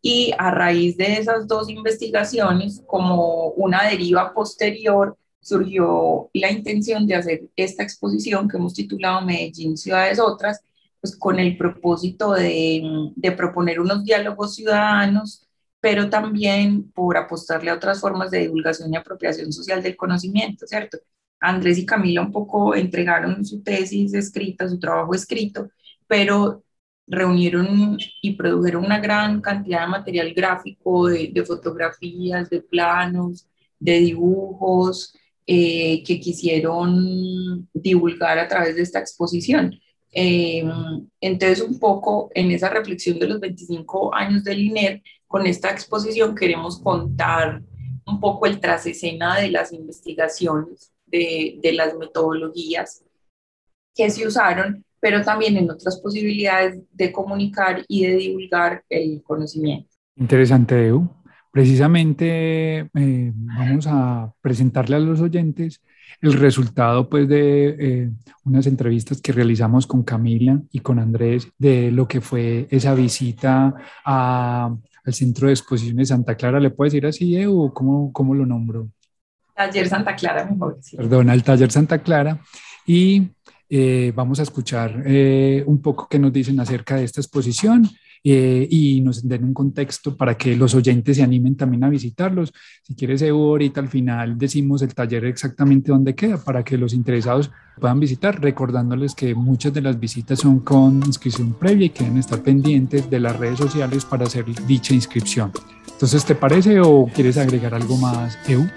Y 0.05 0.33
a 0.37 0.51
raíz 0.51 0.97
de 0.97 1.13
esas 1.13 1.47
dos 1.47 1.69
investigaciones, 1.69 2.83
como 2.85 3.51
una 3.51 3.87
deriva 3.87 4.33
posterior, 4.33 5.17
surgió 5.39 6.29
la 6.33 6.51
intención 6.51 7.07
de 7.07 7.15
hacer 7.15 7.43
esta 7.55 7.83
exposición 7.83 8.49
que 8.49 8.57
hemos 8.57 8.73
titulado 8.73 9.25
Medellín, 9.25 9.77
Ciudades 9.77 10.19
Otras, 10.19 10.59
pues 10.99 11.15
con 11.15 11.39
el 11.39 11.57
propósito 11.57 12.33
de, 12.33 12.83
de 13.15 13.31
proponer 13.31 13.79
unos 13.79 14.03
diálogos 14.03 14.55
ciudadanos, 14.55 15.47
pero 15.79 16.09
también 16.09 16.91
por 16.91 17.15
apostarle 17.15 17.71
a 17.71 17.75
otras 17.75 18.01
formas 18.01 18.29
de 18.29 18.39
divulgación 18.39 18.93
y 18.93 18.97
apropiación 18.97 19.53
social 19.53 19.81
del 19.81 19.95
conocimiento, 19.95 20.67
¿cierto? 20.67 20.97
Andrés 21.39 21.77
y 21.77 21.85
Camila 21.85 22.21
un 22.21 22.31
poco 22.31 22.75
entregaron 22.75 23.45
su 23.45 23.63
tesis 23.63 24.13
escrita, 24.13 24.67
su 24.67 24.79
trabajo 24.79 25.13
escrito, 25.13 25.69
pero 26.07 26.63
reunieron 27.07 27.97
y 28.21 28.31
produjeron 28.31 28.85
una 28.85 28.99
gran 28.99 29.41
cantidad 29.41 29.81
de 29.81 29.87
material 29.87 30.33
gráfico, 30.33 31.07
de, 31.07 31.43
fotografías, 31.45 32.49
de 32.49 32.61
planos, 32.61 33.47
de 33.79 33.99
dibujos, 33.99 35.13
eh, 35.45 36.03
que 36.03 36.19
quisieron 36.19 37.67
divulgar 37.73 38.39
a 38.39 38.47
través 38.47 38.75
de 38.75 38.83
esta 38.83 38.99
exposición. 38.99 39.77
Eh, 40.11 40.63
entonces, 41.19 41.61
un 41.61 41.79
poco 41.79 42.29
en 42.33 42.51
esa 42.51 42.69
reflexión 42.69 43.19
de 43.19 43.27
los 43.27 43.39
25 43.39 44.13
años 44.13 44.43
del 44.43 44.61
INER, 44.61 45.01
con 45.27 45.47
esta 45.47 45.71
exposición 45.71 46.35
queremos 46.35 46.79
contar 46.79 47.61
un 48.05 48.19
poco 48.19 48.45
el 48.45 48.59
trasescena 48.59 49.39
de 49.39 49.49
las 49.49 49.73
investigaciones, 49.73 50.91
de 51.05 51.71
las 51.73 51.95
metodologías 51.95 53.03
que 53.95 54.09
se 54.09 54.25
usaron, 54.25 54.83
pero 55.03 55.21
también 55.21 55.57
en 55.57 55.69
otras 55.69 55.99
posibilidades 55.99 56.81
de 56.93 57.11
comunicar 57.11 57.83
y 57.89 58.05
de 58.05 58.15
divulgar 58.15 58.85
el 58.89 59.21
conocimiento. 59.21 59.89
Interesante, 60.15 60.87
Edu. 60.87 61.09
Precisamente 61.51 62.89
eh, 62.93 63.33
vamos 63.35 63.85
a 63.85 64.31
presentarle 64.39 64.95
a 64.95 64.99
los 64.99 65.19
oyentes 65.19 65.81
el 66.21 66.31
resultado 66.31 67.09
pues, 67.09 67.27
de 67.27 67.75
eh, 67.77 68.11
unas 68.45 68.65
entrevistas 68.65 69.19
que 69.19 69.33
realizamos 69.33 69.85
con 69.85 70.03
Camila 70.03 70.61
y 70.71 70.79
con 70.79 70.99
Andrés 70.99 71.49
de 71.57 71.91
lo 71.91 72.07
que 72.07 72.21
fue 72.21 72.67
esa 72.71 72.95
visita 72.95 73.75
a, 74.05 74.73
al 75.03 75.13
Centro 75.13 75.47
de 75.47 75.53
Exposiciones 75.53 76.07
Santa 76.07 76.35
Clara. 76.35 76.61
¿Le 76.61 76.69
puedes 76.69 76.93
decir 76.93 77.05
así, 77.07 77.35
Edu? 77.35 77.73
¿Cómo, 77.73 78.13
cómo 78.13 78.33
lo 78.33 78.45
nombro? 78.45 78.87
Taller 79.53 79.89
Santa 79.89 80.15
Clara, 80.15 80.45
mejor. 80.45 80.77
Sí. 80.81 80.95
Perdón, 80.95 81.29
al 81.29 81.43
Taller 81.43 81.71
Santa 81.71 82.01
Clara. 82.01 82.39
Y 82.85 83.31
eh, 83.75 84.13
vamos 84.15 84.39
a 84.39 84.43
escuchar 84.43 85.01
eh, 85.03 85.63
un 85.65 85.81
poco 85.81 86.07
qué 86.07 86.19
nos 86.19 86.31
dicen 86.31 86.59
acerca 86.59 86.95
de 86.95 87.05
esta 87.05 87.21
exposición 87.21 87.89
eh, 88.23 88.67
y 88.69 89.01
nos 89.01 89.27
den 89.27 89.45
un 89.45 89.53
contexto 89.55 90.15
para 90.15 90.37
que 90.37 90.55
los 90.55 90.75
oyentes 90.75 91.17
se 91.17 91.23
animen 91.23 91.57
también 91.57 91.83
a 91.83 91.89
visitarlos. 91.89 92.53
Si 92.83 92.93
quieres, 92.93 93.23
Evo, 93.23 93.49
ahorita 93.49 93.81
al 93.81 93.87
final 93.87 94.37
decimos 94.37 94.83
el 94.83 94.93
taller 94.93 95.25
exactamente 95.25 95.91
dónde 95.91 96.13
queda 96.13 96.37
para 96.37 96.63
que 96.63 96.77
los 96.77 96.93
interesados 96.93 97.49
puedan 97.79 97.99
visitar, 97.99 98.39
recordándoles 98.39 99.15
que 99.15 99.33
muchas 99.33 99.73
de 99.73 99.81
las 99.81 99.99
visitas 99.99 100.37
son 100.37 100.59
con 100.59 101.01
inscripción 101.07 101.53
previa 101.53 101.87
y 101.87 101.89
que 101.89 102.03
deben 102.03 102.19
estar 102.19 102.43
pendientes 102.43 103.09
de 103.09 103.19
las 103.19 103.35
redes 103.39 103.57
sociales 103.57 104.05
para 104.05 104.25
hacer 104.25 104.45
dicha 104.67 104.93
inscripción. 104.93 105.51
Entonces, 105.91 106.23
¿te 106.23 106.35
parece 106.35 106.79
o 106.79 107.09
quieres 107.11 107.37
agregar 107.37 107.73
algo 107.73 107.97
más, 107.97 108.37
Evo? 108.47 108.67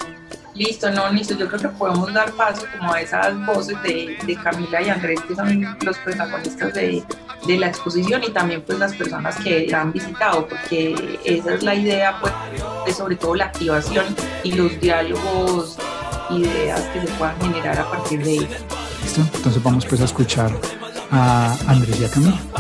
Listo, 0.56 0.90
no, 0.90 1.10
listo. 1.12 1.36
Yo 1.36 1.48
creo 1.48 1.60
que 1.60 1.68
podemos 1.68 2.12
dar 2.12 2.32
paso 2.32 2.64
como 2.78 2.92
a 2.92 3.00
esas 3.00 3.34
voces 3.44 3.80
de, 3.82 4.16
de 4.26 4.36
Camila 4.36 4.80
y 4.80 4.88
Andrés, 4.88 5.20
que 5.28 5.34
son 5.34 5.76
los 5.82 5.98
protagonistas 5.98 6.72
de, 6.72 7.04
de, 7.46 7.58
la 7.58 7.68
exposición 7.68 8.25
y 8.25 8.30
también 8.30 8.62
pues 8.62 8.78
las 8.78 8.94
personas 8.94 9.36
que 9.36 9.66
la 9.68 9.82
han 9.82 9.92
visitado, 9.92 10.48
porque 10.48 11.18
esa 11.25 11.54
es 11.54 11.62
la 11.62 11.75
idea, 11.75 12.18
pues, 12.20 12.32
de 12.86 12.92
sobre 12.92 13.16
todo 13.16 13.34
la 13.34 13.46
activación 13.46 14.06
y 14.44 14.52
los 14.52 14.80
diálogos, 14.80 15.76
ideas 16.30 16.80
que 16.92 17.02
se 17.02 17.08
puedan 17.14 17.38
generar 17.40 17.78
a 17.78 17.90
partir 17.90 18.25
de 18.25 18.32
ella. 18.32 18.58
Listo, 19.02 19.20
entonces 19.20 19.62
vamos 19.62 19.84
pues 19.84 20.00
a 20.00 20.04
escuchar 20.04 20.50
a 21.10 21.54
Andrés 21.66 22.00
y 22.00 22.04
a 22.06 22.10
Camila. 22.10 22.55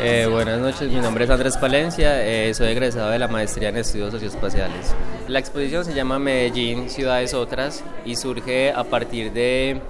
Eh, 0.00 0.28
buenas 0.30 0.60
noches, 0.60 0.92
mi 0.92 1.00
nombre 1.00 1.24
es 1.24 1.30
Andrés 1.30 1.56
Palencia, 1.56 2.24
eh, 2.24 2.54
soy 2.54 2.68
egresado 2.68 3.10
de 3.10 3.18
la 3.18 3.26
maestría 3.26 3.70
en 3.70 3.78
estudios 3.78 4.12
socioespaciales. 4.12 4.94
La 5.26 5.40
exposición 5.40 5.84
se 5.84 5.92
llama 5.92 6.20
Medellín, 6.20 6.88
Ciudades 6.88 7.34
Otras 7.34 7.82
y 8.04 8.14
surge 8.14 8.70
a 8.70 8.84
partir 8.84 9.32
de, 9.32 9.80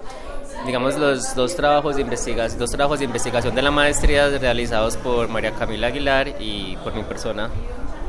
digamos, 0.64 0.96
los 0.96 1.34
dos 1.34 1.54
trabajos 1.54 1.96
de 1.96 2.02
investigación, 2.02 2.58
dos 2.58 2.70
trabajos 2.70 3.00
de 3.00 3.04
investigación 3.04 3.54
de 3.54 3.60
la 3.60 3.70
maestría 3.70 4.30
realizados 4.38 4.96
por 4.96 5.28
María 5.28 5.50
Camila 5.50 5.88
Aguilar 5.88 6.36
y 6.40 6.78
por 6.82 6.94
mi 6.94 7.02
persona, 7.02 7.50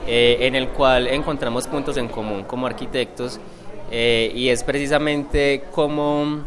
eh, 0.07 0.37
en 0.39 0.55
el 0.55 0.69
cual 0.69 1.05
encontramos 1.07 1.67
puntos 1.67 1.97
en 1.97 2.07
común 2.07 2.45
como 2.45 2.65
arquitectos 2.65 3.41
eh, 3.91 4.31
y 4.33 4.47
es 4.47 4.63
precisamente 4.63 5.65
cómo 5.71 6.43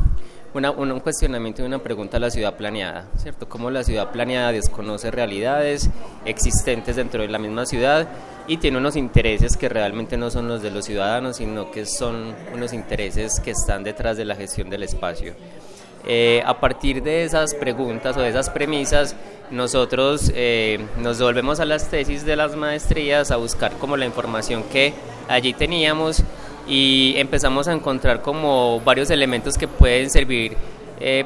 una, 0.54 0.71
un 0.71 1.00
cuestionamiento 1.00 1.62
y 1.62 1.66
una 1.66 1.78
pregunta 1.78 2.18
a 2.18 2.21
la 2.21 2.30
ciudad 2.30 2.56
planeada, 2.56 3.06
¿cierto? 3.16 3.49
Cómo 3.49 3.71
la 3.71 3.85
ciudad 3.85 4.11
planeada 4.11 4.52
desconoce 4.52 5.11
realidades 5.11 5.88
existentes 6.25 6.97
dentro 6.97 7.23
de 7.23 7.28
la 7.28 7.38
misma 7.38 7.66
ciudad 7.66 8.09
y 8.47 8.56
tiene 8.59 8.78
unos 8.78 8.97
intereses 8.97 9.56
que 9.56 9.68
realmente 9.68 10.16
no 10.16 10.30
son 10.30 10.49
los 10.49 10.62
de 10.62 10.71
los 10.71 10.85
ciudadanos, 10.85 11.37
sino 11.37 11.71
que 11.71 11.87
son 11.87 12.35
unos 12.52 12.73
intereses 12.73 13.40
que 13.40 13.52
están 13.52 13.85
detrás 13.85 14.16
de 14.16 14.25
la 14.25 14.35
gestión 14.35 14.68
del 14.68 14.82
espacio. 14.82 15.35
Eh, 16.04 16.42
a 16.44 16.59
partir 16.59 17.02
de 17.02 17.23
esas 17.25 17.54
preguntas 17.54 18.16
o 18.16 18.21
de 18.21 18.28
esas 18.28 18.50
premisas, 18.50 19.14
nosotros 19.50 20.32
eh, 20.35 20.85
nos 20.99 21.21
volvemos 21.21 21.61
a 21.61 21.64
las 21.64 21.88
tesis 21.88 22.25
de 22.25 22.35
las 22.35 22.56
maestrías 22.56 23.30
a 23.30 23.37
buscar 23.37 23.73
como 23.75 23.97
la 23.97 24.06
información 24.06 24.64
que 24.64 24.94
allí 25.28 25.52
teníamos 25.52 26.25
y 26.66 27.14
empezamos 27.16 27.69
a 27.69 27.73
encontrar 27.73 28.23
como 28.23 28.81
varios 28.81 29.11
elementos 29.11 29.57
que 29.59 29.69
pueden 29.69 30.11
servir 30.11 30.57
eh, 31.00 31.25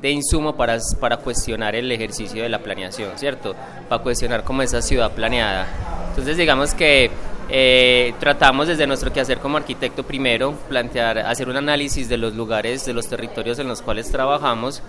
de 0.00 0.10
insumo 0.10 0.54
para, 0.54 0.78
para 1.00 1.16
cuestionar 1.16 1.74
el 1.74 1.90
ejercicio 1.90 2.42
de 2.42 2.48
la 2.48 2.58
planeación, 2.58 3.10
¿cierto? 3.16 3.54
Para 3.88 4.02
cuestionar 4.02 4.44
como 4.44 4.62
esa 4.62 4.82
ciudad 4.82 5.12
planeada. 5.12 5.66
Entonces 6.10 6.36
digamos 6.36 6.74
que 6.74 7.10
eh, 7.48 8.14
tratamos 8.20 8.68
desde 8.68 8.86
nuestro 8.86 9.12
quehacer 9.12 9.38
como 9.38 9.56
arquitecto 9.56 10.02
primero 10.02 10.52
plantear, 10.68 11.18
hacer 11.18 11.48
un 11.48 11.56
análisis 11.56 12.08
de 12.08 12.16
los 12.16 12.34
lugares, 12.34 12.84
de 12.86 12.92
los 12.92 13.06
territorios 13.06 13.58
en 13.58 13.68
los 13.68 13.82
cuales 13.82 14.10
trabajamos, 14.10 14.82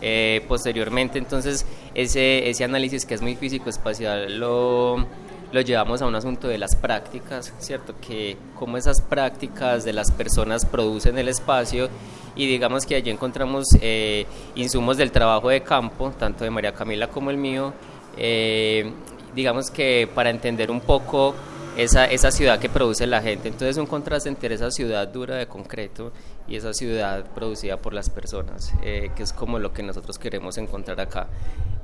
eh, 0.00 0.44
posteriormente 0.48 1.18
entonces 1.18 1.64
ese, 1.94 2.50
ese 2.50 2.64
análisis 2.64 3.06
que 3.06 3.14
es 3.14 3.22
muy 3.22 3.36
físico-espacial 3.36 4.38
lo 4.38 5.06
lo 5.52 5.60
llevamos 5.60 6.00
a 6.00 6.06
un 6.06 6.14
asunto 6.14 6.48
de 6.48 6.58
las 6.58 6.74
prácticas, 6.74 7.52
¿cierto? 7.58 7.94
Que 8.00 8.36
cómo 8.58 8.78
esas 8.78 9.00
prácticas 9.02 9.84
de 9.84 9.92
las 9.92 10.10
personas 10.10 10.64
producen 10.64 11.18
el 11.18 11.28
espacio 11.28 11.88
y 12.34 12.46
digamos 12.46 12.86
que 12.86 12.94
allí 12.94 13.10
encontramos 13.10 13.66
eh, 13.80 14.26
insumos 14.54 14.96
del 14.96 15.12
trabajo 15.12 15.50
de 15.50 15.62
campo, 15.62 16.10
tanto 16.18 16.44
de 16.44 16.50
María 16.50 16.72
Camila 16.72 17.08
como 17.08 17.30
el 17.30 17.36
mío, 17.36 17.74
eh, 18.16 18.90
digamos 19.34 19.70
que 19.70 20.08
para 20.14 20.30
entender 20.30 20.70
un 20.70 20.80
poco 20.80 21.34
esa, 21.76 22.06
esa 22.06 22.30
ciudad 22.30 22.58
que 22.58 22.70
produce 22.70 23.06
la 23.06 23.20
gente. 23.20 23.48
Entonces 23.48 23.76
un 23.76 23.86
contraste 23.86 24.30
entre 24.30 24.54
esa 24.54 24.70
ciudad 24.70 25.06
dura 25.08 25.36
de 25.36 25.46
concreto 25.46 26.12
y 26.48 26.56
esa 26.56 26.72
ciudad 26.74 27.24
producida 27.34 27.76
por 27.76 27.94
las 27.94 28.10
personas, 28.10 28.72
eh, 28.82 29.10
que 29.14 29.22
es 29.22 29.32
como 29.32 29.58
lo 29.58 29.72
que 29.72 29.82
nosotros 29.82 30.18
queremos 30.18 30.58
encontrar 30.58 31.00
acá. 31.00 31.28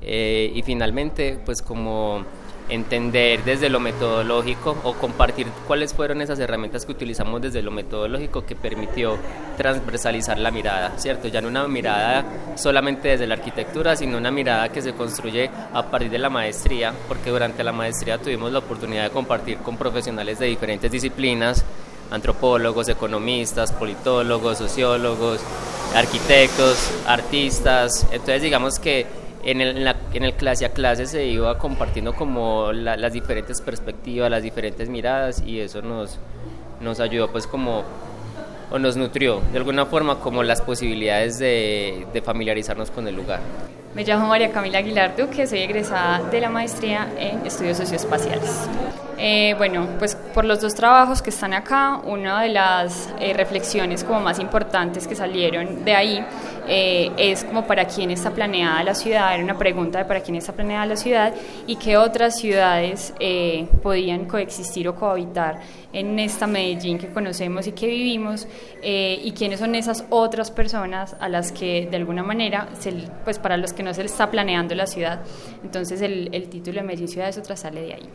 y 0.00 0.62
finalmente, 0.62 1.40
pues 1.44 1.60
como 1.60 2.24
entender 2.68 3.44
desde 3.44 3.68
lo 3.70 3.80
metodológico 3.80 4.76
o 4.84 4.94
compartir 4.94 5.46
cuáles 5.66 5.94
fueron 5.94 6.20
esas 6.20 6.38
herramientas 6.38 6.84
que 6.84 6.92
utilizamos 6.92 7.40
desde 7.40 7.62
lo 7.62 7.70
metodológico 7.70 8.44
que 8.44 8.54
permitió 8.54 9.16
transversalizar 9.56 10.38
la 10.38 10.50
mirada, 10.50 10.98
¿cierto? 10.98 11.28
Ya 11.28 11.40
no 11.40 11.48
una 11.48 11.66
mirada 11.66 12.24
solamente 12.56 13.08
desde 13.08 13.26
la 13.26 13.34
arquitectura, 13.34 13.96
sino 13.96 14.18
una 14.18 14.30
mirada 14.30 14.70
que 14.70 14.82
se 14.82 14.92
construye 14.92 15.50
a 15.72 15.90
partir 15.90 16.10
de 16.10 16.18
la 16.18 16.30
maestría, 16.30 16.92
porque 17.08 17.30
durante 17.30 17.64
la 17.64 17.72
maestría 17.72 18.18
tuvimos 18.18 18.52
la 18.52 18.58
oportunidad 18.58 19.04
de 19.04 19.10
compartir 19.10 19.58
con 19.58 19.76
profesionales 19.76 20.38
de 20.38 20.46
diferentes 20.46 20.90
disciplinas, 20.90 21.64
antropólogos, 22.10 22.88
economistas, 22.88 23.72
politólogos, 23.72 24.58
sociólogos, 24.58 25.40
arquitectos, 25.94 26.90
artistas, 27.06 28.06
entonces 28.10 28.42
digamos 28.42 28.78
que 28.78 29.06
en 29.44 29.60
el, 29.60 29.76
en, 29.76 29.84
la, 29.84 29.96
en 30.12 30.24
el 30.24 30.34
clase 30.34 30.66
a 30.66 30.70
clase 30.70 31.06
se 31.06 31.26
iba 31.26 31.58
compartiendo 31.58 32.14
como 32.14 32.72
la, 32.72 32.96
las 32.96 33.12
diferentes 33.12 33.60
perspectivas, 33.60 34.30
las 34.30 34.42
diferentes 34.42 34.88
miradas 34.88 35.42
y 35.44 35.60
eso 35.60 35.80
nos, 35.82 36.18
nos 36.80 37.00
ayudó 37.00 37.30
pues 37.30 37.46
como 37.46 37.84
o 38.70 38.78
nos 38.78 38.96
nutrió 38.96 39.40
de 39.52 39.58
alguna 39.58 39.86
forma 39.86 40.20
como 40.20 40.42
las 40.42 40.60
posibilidades 40.60 41.38
de, 41.38 42.06
familiarizarnos 42.24 42.90
con 42.90 43.06
el 43.08 43.16
lugar. 43.16 43.40
Me 43.94 44.04
llamo 44.04 44.28
María 44.28 44.52
Camila 44.52 44.78
Aguilar 44.78 45.16
Duque, 45.16 45.46
soy 45.46 45.60
egresada 45.60 46.20
de 46.30 46.40
la 46.40 46.50
maestría 46.50 47.08
en 47.18 47.46
estudios 47.46 47.78
socioespaciales. 47.78 48.68
Eh, 49.16 49.54
bueno, 49.56 49.88
pues 49.98 50.14
por 50.14 50.44
los 50.44 50.60
dos 50.60 50.74
trabajos 50.74 51.22
que 51.22 51.30
están 51.30 51.52
acá, 51.52 52.00
una 52.04 52.42
de 52.42 52.50
las 52.50 53.12
eh, 53.18 53.32
reflexiones 53.34 54.04
como 54.04 54.20
más 54.20 54.38
importantes 54.38 55.08
que 55.08 55.16
salieron 55.16 55.84
de 55.84 55.94
ahí 55.94 56.24
eh, 56.68 57.10
es 57.16 57.44
como 57.44 57.66
para 57.66 57.86
quién 57.86 58.10
está 58.10 58.30
planeada 58.30 58.82
la 58.82 58.94
ciudad, 58.94 59.34
era 59.34 59.42
una 59.42 59.56
pregunta 59.56 59.98
de 59.98 60.04
para 60.04 60.20
quién 60.20 60.36
está 60.36 60.52
planeada 60.52 60.86
la 60.86 60.96
ciudad 60.96 61.34
y 61.66 61.76
qué 61.76 61.96
otras 61.96 62.38
ciudades 62.38 63.14
eh, 63.20 63.66
podían 63.82 64.26
coexistir 64.26 64.88
o 64.88 64.94
cohabitar 64.94 65.60
en 65.92 66.18
esta 66.18 66.46
Medellín 66.46 66.98
que 66.98 67.08
conocemos 67.08 67.66
y 67.66 67.72
que 67.72 67.86
vivimos 67.86 68.46
eh, 68.82 69.18
y 69.22 69.32
quiénes 69.32 69.60
son 69.60 69.74
esas 69.74 70.04
otras 70.10 70.50
personas 70.50 71.16
a 71.18 71.28
las 71.28 71.52
que 71.52 71.88
de 71.90 71.96
alguna 71.96 72.22
manera, 72.22 72.68
se, 72.78 72.92
pues 73.24 73.38
para 73.38 73.56
los 73.56 73.72
que 73.72 73.82
no 73.82 73.94
se 73.94 74.02
les 74.02 74.12
está 74.12 74.30
planeando 74.30 74.74
la 74.74 74.86
ciudad. 74.86 75.20
Entonces 75.64 76.02
el, 76.02 76.28
el 76.32 76.48
título 76.48 76.80
de 76.80 76.86
Medellín 76.86 77.08
Ciudades 77.08 77.38
Otras 77.38 77.60
sale 77.60 77.80
de 77.80 77.94
ahí. 77.94 78.08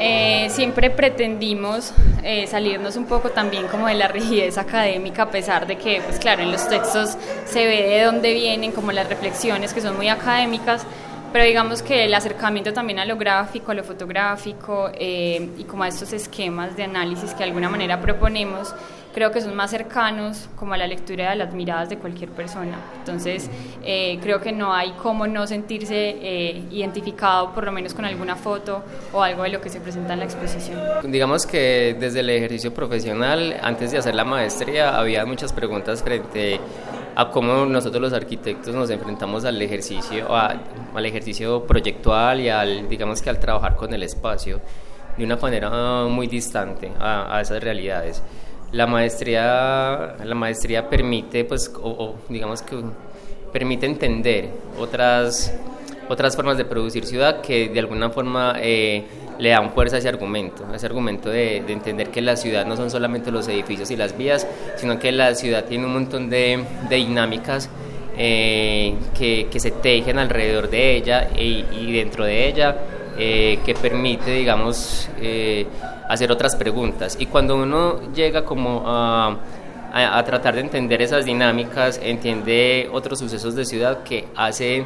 Eh, 0.00 0.48
siempre 0.50 0.90
pretendimos 0.90 1.92
eh, 2.24 2.46
salirnos 2.48 2.96
un 2.96 3.04
poco 3.04 3.30
también 3.30 3.68
como 3.68 3.86
de 3.86 3.94
la 3.94 4.08
rigidez 4.08 4.58
académica, 4.58 5.24
a 5.24 5.30
pesar 5.30 5.66
de 5.66 5.76
que, 5.76 6.00
pues 6.00 6.18
claro, 6.18 6.42
en 6.42 6.50
los 6.50 6.68
textos 6.68 7.16
se 7.44 7.64
ve 7.72 7.88
de 7.88 8.02
dónde 8.02 8.34
vienen, 8.34 8.72
como 8.72 8.92
las 8.92 9.08
reflexiones 9.08 9.72
que 9.72 9.80
son 9.80 9.96
muy 9.96 10.08
académicas, 10.08 10.86
pero 11.32 11.44
digamos 11.46 11.82
que 11.82 12.04
el 12.04 12.12
acercamiento 12.12 12.74
también 12.74 12.98
a 12.98 13.06
lo 13.06 13.16
gráfico, 13.16 13.72
a 13.72 13.74
lo 13.74 13.82
fotográfico 13.82 14.90
eh, 14.94 15.48
y 15.56 15.64
como 15.64 15.84
a 15.84 15.88
estos 15.88 16.12
esquemas 16.12 16.76
de 16.76 16.82
análisis 16.82 17.30
que 17.32 17.38
de 17.38 17.44
alguna 17.44 17.70
manera 17.70 17.98
proponemos, 17.98 18.74
creo 19.14 19.30
que 19.30 19.40
son 19.40 19.54
más 19.54 19.70
cercanos 19.70 20.50
como 20.56 20.74
a 20.74 20.76
la 20.76 20.86
lectura 20.86 21.30
de 21.30 21.36
las 21.36 21.54
miradas 21.54 21.88
de 21.88 21.96
cualquier 21.96 22.30
persona. 22.30 22.78
Entonces, 22.98 23.48
eh, 23.82 24.18
creo 24.22 24.40
que 24.40 24.52
no 24.52 24.74
hay 24.74 24.92
cómo 25.02 25.26
no 25.26 25.46
sentirse 25.46 25.94
eh, 26.20 26.64
identificado 26.70 27.54
por 27.54 27.64
lo 27.64 27.72
menos 27.72 27.94
con 27.94 28.04
alguna 28.04 28.36
foto 28.36 28.82
o 29.12 29.22
algo 29.22 29.42
de 29.44 29.50
lo 29.50 29.60
que 29.62 29.70
se 29.70 29.80
presenta 29.80 30.12
en 30.12 30.18
la 30.18 30.24
exposición. 30.26 30.78
Digamos 31.04 31.46
que 31.46 31.96
desde 31.98 32.20
el 32.20 32.28
ejercicio 32.28 32.74
profesional, 32.74 33.58
antes 33.62 33.90
de 33.90 33.98
hacer 33.98 34.14
la 34.14 34.24
maestría, 34.24 34.98
había 34.98 35.24
muchas 35.24 35.52
preguntas 35.52 36.02
frente 36.02 36.60
a 37.14 37.30
cómo 37.30 37.66
nosotros 37.66 38.00
los 38.00 38.12
arquitectos 38.12 38.74
nos 38.74 38.90
enfrentamos 38.90 39.44
al 39.44 39.60
ejercicio, 39.60 40.34
al 40.34 41.06
ejercicio 41.06 41.64
proyectual 41.64 42.40
y 42.40 42.48
al, 42.48 42.88
digamos 42.88 43.20
que 43.20 43.30
al 43.30 43.38
trabajar 43.38 43.76
con 43.76 43.92
el 43.92 44.02
espacio 44.02 44.60
de 45.16 45.24
una 45.24 45.36
manera 45.36 45.70
muy 46.08 46.26
distante 46.26 46.90
a, 46.98 47.36
a 47.36 47.40
esas 47.40 47.62
realidades. 47.62 48.22
La 48.72 48.86
maestría, 48.86 50.16
la 50.24 50.34
maestría 50.34 50.88
permite, 50.88 51.44
pues, 51.44 51.70
o, 51.82 52.14
digamos 52.30 52.62
que 52.62 52.82
permite 53.52 53.84
entender 53.84 54.48
otras, 54.78 55.54
otras 56.08 56.36
formas 56.36 56.56
de 56.56 56.64
producir 56.64 57.06
ciudad 57.06 57.40
que 57.40 57.68
de 57.68 57.78
alguna 57.80 58.10
forma 58.10 58.54
eh, 58.58 59.04
le 59.38 59.50
dan 59.50 59.72
fuerza 59.72 59.96
a 59.96 59.98
ese 59.98 60.08
argumento, 60.08 60.64
ese 60.74 60.86
argumento 60.86 61.30
de, 61.30 61.58
entender 61.58 62.10
que 62.10 62.20
la 62.20 62.36
ciudad 62.36 62.66
no 62.66 62.76
son 62.76 62.90
solamente 62.90 63.30
los 63.30 63.48
edificios 63.48 63.90
y 63.90 63.96
las 63.96 64.16
vías, 64.16 64.46
sino 64.76 64.98
que 64.98 65.12
la 65.12 65.34
ciudad 65.34 65.64
tiene 65.64 65.86
un 65.86 65.94
montón 65.94 66.30
de, 66.30 66.64
dinámicas 66.90 67.68
eh, 68.16 68.94
que, 69.16 69.48
que, 69.50 69.58
se 69.58 69.70
tejen 69.70 70.18
alrededor 70.18 70.68
de 70.68 70.96
ella 70.96 71.30
y, 71.36 71.64
y 71.72 71.92
dentro 71.92 72.24
de 72.24 72.46
ella 72.46 72.76
eh, 73.18 73.58
que 73.66 73.74
permite, 73.74 74.30
digamos, 74.30 75.06
eh, 75.20 75.66
hacer 76.08 76.32
otras 76.32 76.56
preguntas. 76.56 77.18
Y 77.20 77.26
cuando 77.26 77.56
uno 77.56 78.10
llega 78.14 78.42
como 78.42 78.84
a, 78.86 79.36
a, 79.92 80.24
tratar 80.24 80.54
de 80.54 80.62
entender 80.62 81.02
esas 81.02 81.26
dinámicas, 81.26 82.00
entiende 82.02 82.88
otros 82.90 83.18
sucesos 83.18 83.54
de 83.54 83.66
ciudad 83.66 84.02
que 84.02 84.28
hace 84.34 84.84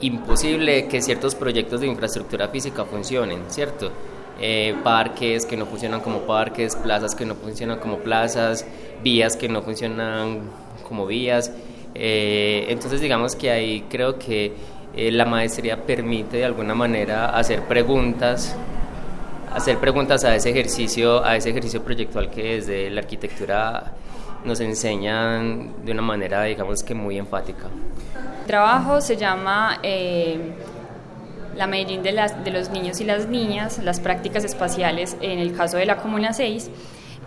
imposible 0.00 0.86
que 0.88 1.02
ciertos 1.02 1.34
proyectos 1.34 1.80
de 1.80 1.86
infraestructura 1.86 2.48
física 2.48 2.84
funcionen, 2.84 3.42
¿cierto? 3.48 3.90
Eh, 4.40 4.74
parques 4.84 5.46
que 5.46 5.56
no 5.56 5.66
funcionan 5.66 6.00
como 6.00 6.20
parques, 6.20 6.76
plazas 6.76 7.14
que 7.14 7.24
no 7.24 7.34
funcionan 7.34 7.78
como 7.78 7.98
plazas, 7.98 8.66
vías 9.02 9.36
que 9.36 9.48
no 9.48 9.62
funcionan 9.62 10.40
como 10.86 11.06
vías. 11.06 11.50
entonces 11.94 13.00
digamos 13.00 13.34
que 13.34 13.50
ahí 13.50 13.86
creo 13.88 14.18
que 14.18 14.52
eh, 14.96 15.12
la 15.12 15.26
maestría 15.26 15.84
permite 15.84 16.38
de 16.38 16.46
alguna 16.46 16.74
manera 16.74 17.26
hacer 17.26 17.64
preguntas, 17.64 18.56
hacer 19.52 19.76
preguntas 19.76 20.24
a 20.24 20.34
ese 20.34 20.48
ejercicio, 20.48 21.22
a 21.22 21.36
ese 21.36 21.50
ejercicio 21.50 21.82
proyectual 21.82 22.30
que 22.30 22.54
desde 22.56 22.88
la 22.88 23.02
arquitectura 23.02 23.92
nos 24.46 24.60
enseñan 24.60 25.84
de 25.84 25.92
una 25.92 26.02
manera, 26.02 26.42
digamos 26.44 26.82
que 26.82 26.94
muy 26.94 27.18
enfática. 27.18 27.66
El 28.40 28.46
trabajo 28.46 29.00
se 29.00 29.16
llama 29.16 29.80
eh, 29.82 30.54
la 31.56 31.66
Medellín 31.66 32.02
de, 32.02 32.12
las, 32.12 32.42
de 32.44 32.50
los 32.50 32.70
niños 32.70 33.00
y 33.00 33.04
las 33.04 33.26
niñas, 33.28 33.78
las 33.82 34.00
prácticas 34.00 34.44
espaciales 34.44 35.16
en 35.20 35.38
el 35.38 35.54
caso 35.54 35.76
de 35.76 35.86
la 35.86 35.96
Comuna 35.96 36.32
6 36.32 36.70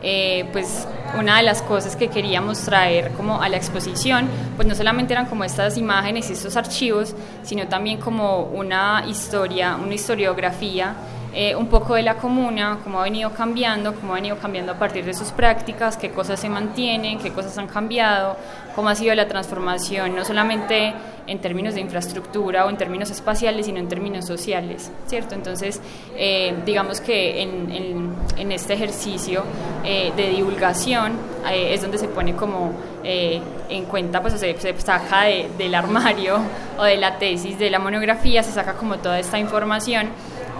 eh, 0.01 0.45
pues 0.53 0.87
una 1.17 1.37
de 1.37 1.43
las 1.43 1.61
cosas 1.61 1.97
que 1.97 2.07
queríamos 2.07 2.59
traer 2.61 3.11
como 3.11 3.41
a 3.41 3.49
la 3.49 3.57
exposición, 3.57 4.29
pues 4.55 4.65
no 4.65 4.73
solamente 4.73 5.11
eran 5.11 5.25
como 5.25 5.43
estas 5.43 5.77
imágenes 5.77 6.29
y 6.29 6.33
estos 6.33 6.55
archivos, 6.55 7.13
sino 7.43 7.67
también 7.67 7.99
como 7.99 8.43
una 8.43 9.03
historia, 9.09 9.75
una 9.75 9.95
historiografía 9.95 10.95
eh, 11.31 11.55
un 11.55 11.67
poco 11.67 11.93
de 11.93 12.01
la 12.01 12.15
comuna, 12.15 12.79
cómo 12.83 12.99
ha 12.99 13.03
venido 13.03 13.31
cambiando, 13.31 13.93
cómo 13.93 14.13
ha 14.13 14.15
venido 14.15 14.37
cambiando 14.37 14.71
a 14.71 14.75
partir 14.79 15.05
de 15.05 15.13
sus 15.13 15.31
prácticas, 15.31 15.95
qué 15.95 16.09
cosas 16.09 16.39
se 16.39 16.49
mantienen, 16.49 17.19
qué 17.19 17.31
cosas 17.31 17.55
han 17.59 17.67
cambiado, 17.67 18.35
cómo 18.75 18.89
ha 18.89 18.95
sido 18.95 19.13
la 19.13 19.27
transformación, 19.27 20.15
no 20.15 20.25
solamente 20.25 20.91
en 21.27 21.39
términos 21.39 21.75
de 21.75 21.81
infraestructura 21.81 22.65
o 22.65 22.69
en 22.71 22.77
términos 22.77 23.11
espaciales, 23.11 23.67
sino 23.67 23.77
en 23.77 23.87
términos 23.87 24.25
sociales, 24.25 24.91
¿cierto? 25.05 25.35
Entonces, 25.35 25.79
eh, 26.17 26.55
digamos 26.65 26.99
que 26.99 27.43
en, 27.43 28.15
en, 28.35 28.51
este 28.51 28.73
ejercicio 28.73 29.43
eh, 29.85 30.11
de 30.15 30.29
divulgación 30.29 31.13
es 31.47 31.81
donde 31.81 31.99
se 31.99 32.07
pone 32.07 32.33
como 32.33 32.73
en 33.03 33.85
cuenta, 33.85 34.21
pues 34.21 34.33
se, 34.33 34.59
se 34.59 34.81
saca 34.81 35.25
del 35.57 35.75
armario 35.75 36.39
o 36.79 36.83
de 36.83 36.97
la 36.97 37.19
tesis, 37.19 37.59
de 37.59 37.69
la 37.69 37.77
monografía, 37.77 38.41
se 38.41 38.51
saca 38.51 38.73
como 38.73 38.97
toda 38.97 39.19
esta 39.19 39.37
información 39.37 40.09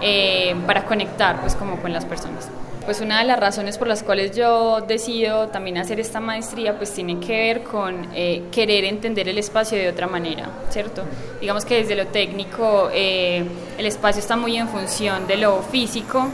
eh, 0.02 0.54
para 0.66 0.84
conectar 0.84 1.40
pues 1.40 1.54
como 1.54 1.76
con 1.80 1.92
las 1.92 2.04
personas. 2.04 2.48
Pues 2.84 3.00
una 3.00 3.20
de 3.20 3.26
las 3.26 3.38
razones 3.38 3.78
por 3.78 3.86
las 3.86 4.02
cuales 4.02 4.34
yo 4.34 4.80
decido 4.80 5.48
también 5.48 5.78
hacer 5.78 6.00
esta 6.00 6.18
maestría 6.18 6.76
pues 6.76 6.92
tiene 6.92 7.20
que 7.20 7.32
ver 7.32 7.62
con 7.62 8.08
eh, 8.14 8.44
querer 8.50 8.84
entender 8.84 9.28
el 9.28 9.38
espacio 9.38 9.78
de 9.78 9.88
otra 9.88 10.06
manera, 10.06 10.48
¿cierto? 10.70 11.02
Digamos 11.40 11.64
que 11.64 11.76
desde 11.76 11.94
lo 11.94 12.06
técnico 12.06 12.88
eh, 12.92 13.44
el 13.78 13.86
espacio 13.86 14.20
está 14.20 14.34
muy 14.36 14.56
en 14.56 14.68
función 14.68 15.26
de 15.26 15.36
lo 15.36 15.62
físico, 15.62 16.28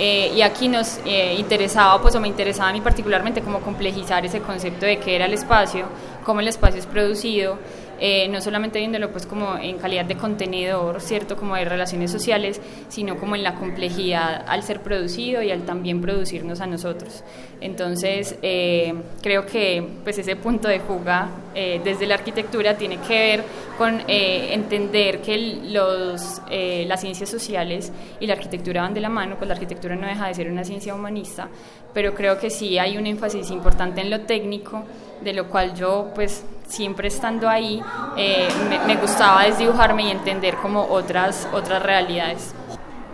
y 0.00 0.42
aquí 0.42 0.68
nos 0.68 1.00
interesaba, 1.36 2.00
pues 2.00 2.14
o 2.14 2.20
me 2.20 2.28
interesaba 2.28 2.68
a 2.68 2.72
mí 2.72 2.80
particularmente 2.80 3.40
como 3.40 3.58
complejizar 3.58 4.24
ese 4.24 4.38
concepto 4.38 4.86
de 4.86 4.98
qué 4.98 5.16
era 5.16 5.24
el 5.24 5.34
espacio, 5.34 5.86
cómo 6.24 6.38
el 6.38 6.46
espacio 6.46 6.78
es 6.78 6.86
producido 6.86 7.58
eh, 8.00 8.28
no 8.28 8.40
solamente 8.40 8.78
viéndolo 8.78 9.10
pues 9.10 9.26
como 9.26 9.56
en 9.56 9.78
calidad 9.78 10.04
de 10.04 10.16
contenedor, 10.16 11.00
¿cierto? 11.00 11.36
Como 11.36 11.56
de 11.56 11.64
relaciones 11.64 12.10
sociales, 12.10 12.60
sino 12.88 13.16
como 13.16 13.34
en 13.36 13.42
la 13.42 13.54
complejidad 13.54 14.44
al 14.46 14.62
ser 14.62 14.80
producido 14.80 15.42
y 15.42 15.50
al 15.50 15.62
también 15.62 16.00
producirnos 16.00 16.60
a 16.60 16.66
nosotros. 16.66 17.24
Entonces, 17.60 18.36
eh, 18.42 18.94
creo 19.20 19.46
que 19.46 19.84
pues 20.04 20.18
ese 20.18 20.36
punto 20.36 20.68
de 20.68 20.80
fuga 20.80 21.28
eh, 21.54 21.80
desde 21.82 22.06
la 22.06 22.14
arquitectura 22.14 22.76
tiene 22.76 22.98
que 22.98 23.18
ver 23.18 23.44
con 23.76 24.02
entender 24.08 25.20
que 25.20 25.60
los, 25.70 26.42
las 26.50 27.00
ciencias 27.00 27.28
sociales 27.28 27.92
y 28.18 28.26
la 28.26 28.34
arquitectura 28.34 28.82
van 28.82 28.92
de 28.92 29.00
la 29.00 29.08
mano, 29.08 29.36
pues 29.36 29.46
la 29.46 29.54
arquitectura 29.54 29.94
no 29.94 30.06
deja 30.06 30.26
de 30.26 30.34
ser 30.34 30.50
una 30.50 30.64
ciencia 30.64 30.94
humanista, 30.94 31.48
pero 31.94 32.12
creo 32.12 32.38
que 32.40 32.50
sí 32.50 32.76
hay 32.76 32.98
un 32.98 33.06
énfasis 33.06 33.52
importante 33.52 34.00
en 34.00 34.10
lo 34.10 34.22
técnico, 34.22 34.84
de 35.22 35.32
lo 35.32 35.48
cual 35.48 35.74
yo 35.74 36.10
pues 36.12 36.44
siempre 36.68 37.08
estando 37.08 37.48
ahí 37.48 37.82
eh, 38.16 38.48
me, 38.86 38.96
gustaba 38.96 39.44
desdibujarme 39.44 40.04
y 40.04 40.10
entender 40.10 40.56
como 40.56 40.84
otras, 40.84 41.48
otras 41.52 41.82
realidades. 41.82 42.54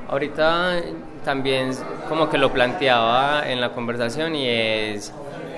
Ahorita 0.08 0.80
también 1.24 1.70
como 2.08 2.28
que 2.28 2.36
lo 2.36 2.52
planteaba 2.52 3.48
en 3.48 3.60
la 3.60 3.70
conversación 3.70 4.34
y 4.34 4.46
es 4.48 5.12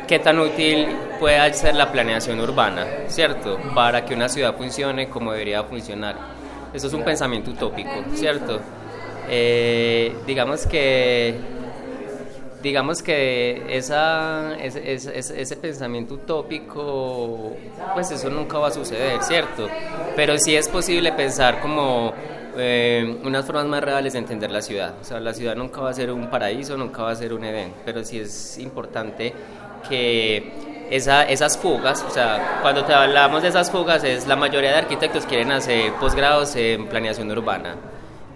qué 0.06 0.18
tan 0.18 0.38
útil 0.38 0.87
puede 1.18 1.52
ser 1.54 1.74
la 1.74 1.90
planeación 1.90 2.38
urbana, 2.38 2.87
¿cierto? 3.09 3.59
Para 3.74 4.04
que 4.04 4.14
una 4.14 4.28
ciudad 4.28 4.54
funcione 4.56 5.09
como 5.09 5.32
debería 5.32 5.64
funcionar. 5.64 6.16
Eso 6.72 6.87
es 6.87 6.92
un 6.92 7.02
pensamiento 7.02 7.50
utópico, 7.50 7.90
¿cierto? 8.14 8.61
Eh, 9.28 10.16
digamos 10.26 10.66
que 10.66 11.35
digamos 12.66 13.00
que 13.00 13.62
esa, 13.68 14.57
ese, 14.57 15.57
pensamiento 15.57 16.14
utópico, 16.14 17.57
pues 17.94 18.11
eso 18.11 18.29
nunca 18.29 18.59
va 18.59 18.66
a 18.66 18.70
suceder, 18.72 19.22
¿cierto? 19.22 19.68
Pero 20.16 20.37
sí 20.37 20.57
es 20.57 20.68
posible 20.68 21.12
pensar 21.12 21.61
como 21.61 22.12
eh, 22.57 23.20
unas 23.22 23.46
formas 23.46 23.66
más 23.66 23.85
reales 23.85 24.14
de 24.14 24.18
entender 24.18 24.50
la 24.50 24.62
ciudad. 24.62 24.94
O 25.00 25.05
sea, 25.05 25.20
la 25.20 25.33
ciudad 25.33 25.55
nunca 25.55 25.81
va 25.81 25.90
a 25.90 25.94
ser 25.94 26.11
un 26.11 26.29
paraíso, 26.29 26.76
nunca 26.76 27.05
va 27.05 27.12
a 27.12 27.14
ser 27.14 27.33
un 27.33 27.44
Edén, 27.44 27.72
pero 27.85 28.02
sí 28.02 28.18
es 28.18 28.59
importante 28.59 29.33
que 29.88 30.50
esa, 30.90 31.22
esas 31.22 31.57
fugas, 31.57 32.02
o 32.02 32.11
sea, 32.11 32.59
cuando 32.62 32.85
te 32.85 32.94
hablamos 32.94 33.42
de 33.42 33.48
esas 33.50 33.70
fugas, 33.70 34.02
es 34.02 34.26
la 34.26 34.35
mayoría 34.35 34.72
de 34.72 34.79
arquitectos 34.79 35.24
quieren 35.24 35.52
hacer 35.52 35.92
posgrados 36.00 36.57
en 36.57 36.88
planeación 36.88 37.31
urbana, 37.31 37.76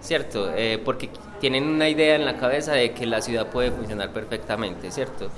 ¿cierto? 0.01 0.51
Eh, 0.55 0.81
porque 0.83 1.09
tienen 1.39 1.67
una 1.67 1.87
idea 1.87 2.15
en 2.15 2.25
la 2.25 2.37
cabeza 2.37 2.73
de 2.73 2.91
que 2.91 3.05
la 3.05 3.21
ciudad 3.21 3.47
puede 3.47 3.71
funcionar 3.71 4.11
perfectamente, 4.11 4.91
¿cierto? 4.91 5.29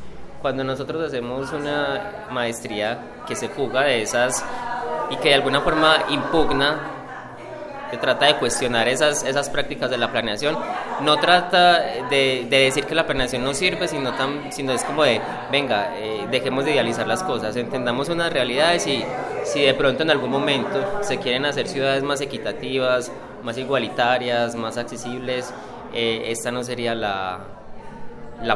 Cuando 0.42 0.64
nosotros 0.64 1.02
hacemos 1.08 1.52
una 1.54 2.28
maestría 2.32 3.24
que 3.28 3.36
se 3.36 3.48
fuga 3.48 3.84
de 3.84 4.02
esas 4.02 4.44
y 5.10 5.16
que 5.18 5.30
de 5.30 5.36
alguna 5.36 5.62
forma 5.62 6.06
impugna, 6.10 6.93
trata 7.98 8.26
de 8.28 8.36
cuestionar 8.36 8.88
esas, 8.88 9.24
esas 9.24 9.50
prácticas 9.50 9.90
de 9.90 9.98
la 9.98 10.12
planeación, 10.12 10.58
no 11.02 11.18
trata 11.18 11.80
de, 12.10 12.46
decir 12.50 12.86
que 12.86 12.96
la 12.96 13.06
planeación 13.06 13.44
no 13.44 13.54
sirve, 13.54 13.88
sino, 13.88 14.14
tan, 14.14 14.52
sino 14.52 14.72
es 14.74 14.84
como 14.84 15.04
de, 15.04 15.22
venga, 15.52 15.98
eh, 15.98 16.28
dejemos 16.32 16.66
de 16.66 16.74
idealizar 16.74 17.08
las 17.08 17.24
cosas, 17.24 17.56
entendamos 17.56 18.10
unas 18.10 18.32
realidades 18.32 18.88
y 18.88 19.04
si 19.44 19.62
de 19.62 19.74
pronto 19.74 20.04
en 20.04 20.12
algún 20.12 20.32
momento 20.32 21.00
se 21.02 21.18
quieren 21.18 21.46
hacer 21.46 21.68
ciudades 21.68 22.04
más 22.04 22.22
la 26.96 27.63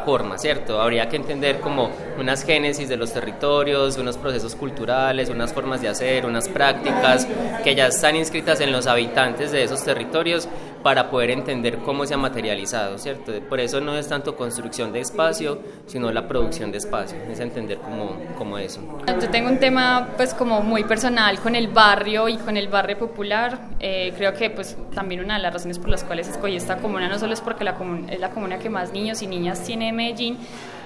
forma, 0.01 0.37
¿cierto? 0.37 0.81
Habría 0.81 1.09
que 1.09 1.15
entender 1.15 1.59
como 1.59 1.89
unas 2.19 2.43
génesis 2.43 2.89
de 2.89 2.97
los 2.97 3.13
territorios, 3.13 3.97
unos 3.97 4.17
procesos 4.17 4.55
culturales, 4.55 5.29
unas 5.29 5.53
formas 5.53 5.81
de 5.81 5.89
hacer, 5.89 6.25
unas 6.25 6.47
prácticas 6.49 7.27
que 7.63 7.75
ya 7.75 7.87
están 7.87 8.15
inscritas 8.15 8.61
en 8.61 8.71
los 8.71 8.87
habitantes 8.87 9.51
de 9.51 9.63
esos 9.63 9.83
territorios 9.83 10.47
para 10.87 11.11
poder 11.11 11.31
entender 11.31 11.79
cómo 11.79 12.05
se 12.05 12.13
ha 12.13 12.17
materializado, 12.17 12.97
¿cierto? 12.97 13.33
Por 13.49 13.59
eso 13.59 13.81
no 13.81 13.97
es 13.97 14.07
tanto 14.07 14.37
construcción 14.37 14.93
de 14.93 15.01
espacio, 15.01 15.59
sino 15.85 16.09
la 16.13 16.29
producción 16.29 16.71
de 16.71 16.77
espacio, 16.77 17.17
es 17.29 17.41
entender 17.41 17.79
cómo, 17.79 18.15
cómo 18.37 18.57
eso. 18.57 18.79
Yo 19.05 19.29
tengo 19.29 19.49
un 19.49 19.59
tema 19.59 20.11
pues 20.15 20.33
como 20.33 20.61
muy 20.61 20.85
personal 20.85 21.41
con 21.41 21.55
el 21.55 21.67
barrio 21.67 22.29
y 22.29 22.37
con 22.37 22.55
el 22.55 22.69
barrio 22.69 22.97
popular, 22.97 23.59
eh, 23.81 24.13
creo 24.15 24.33
que 24.33 24.49
pues 24.49 24.77
también 24.95 25.19
una 25.19 25.35
de 25.35 25.41
las 25.41 25.55
razones 25.55 25.77
por 25.77 25.89
las 25.89 26.05
cuales 26.05 26.29
escogí 26.29 26.55
esta 26.55 26.77
comuna 26.77 27.09
no 27.09 27.19
solo 27.19 27.33
es 27.33 27.41
porque 27.41 27.65
la 27.65 27.75
comuna, 27.75 28.09
es 28.09 28.21
la 28.21 28.29
comuna 28.29 28.57
que 28.57 28.69
más 28.69 28.93
niños 28.93 29.21
y 29.21 29.27
niñas 29.27 29.61
tiene 29.65 29.89
en 29.89 29.95
Medellín, 29.97 30.37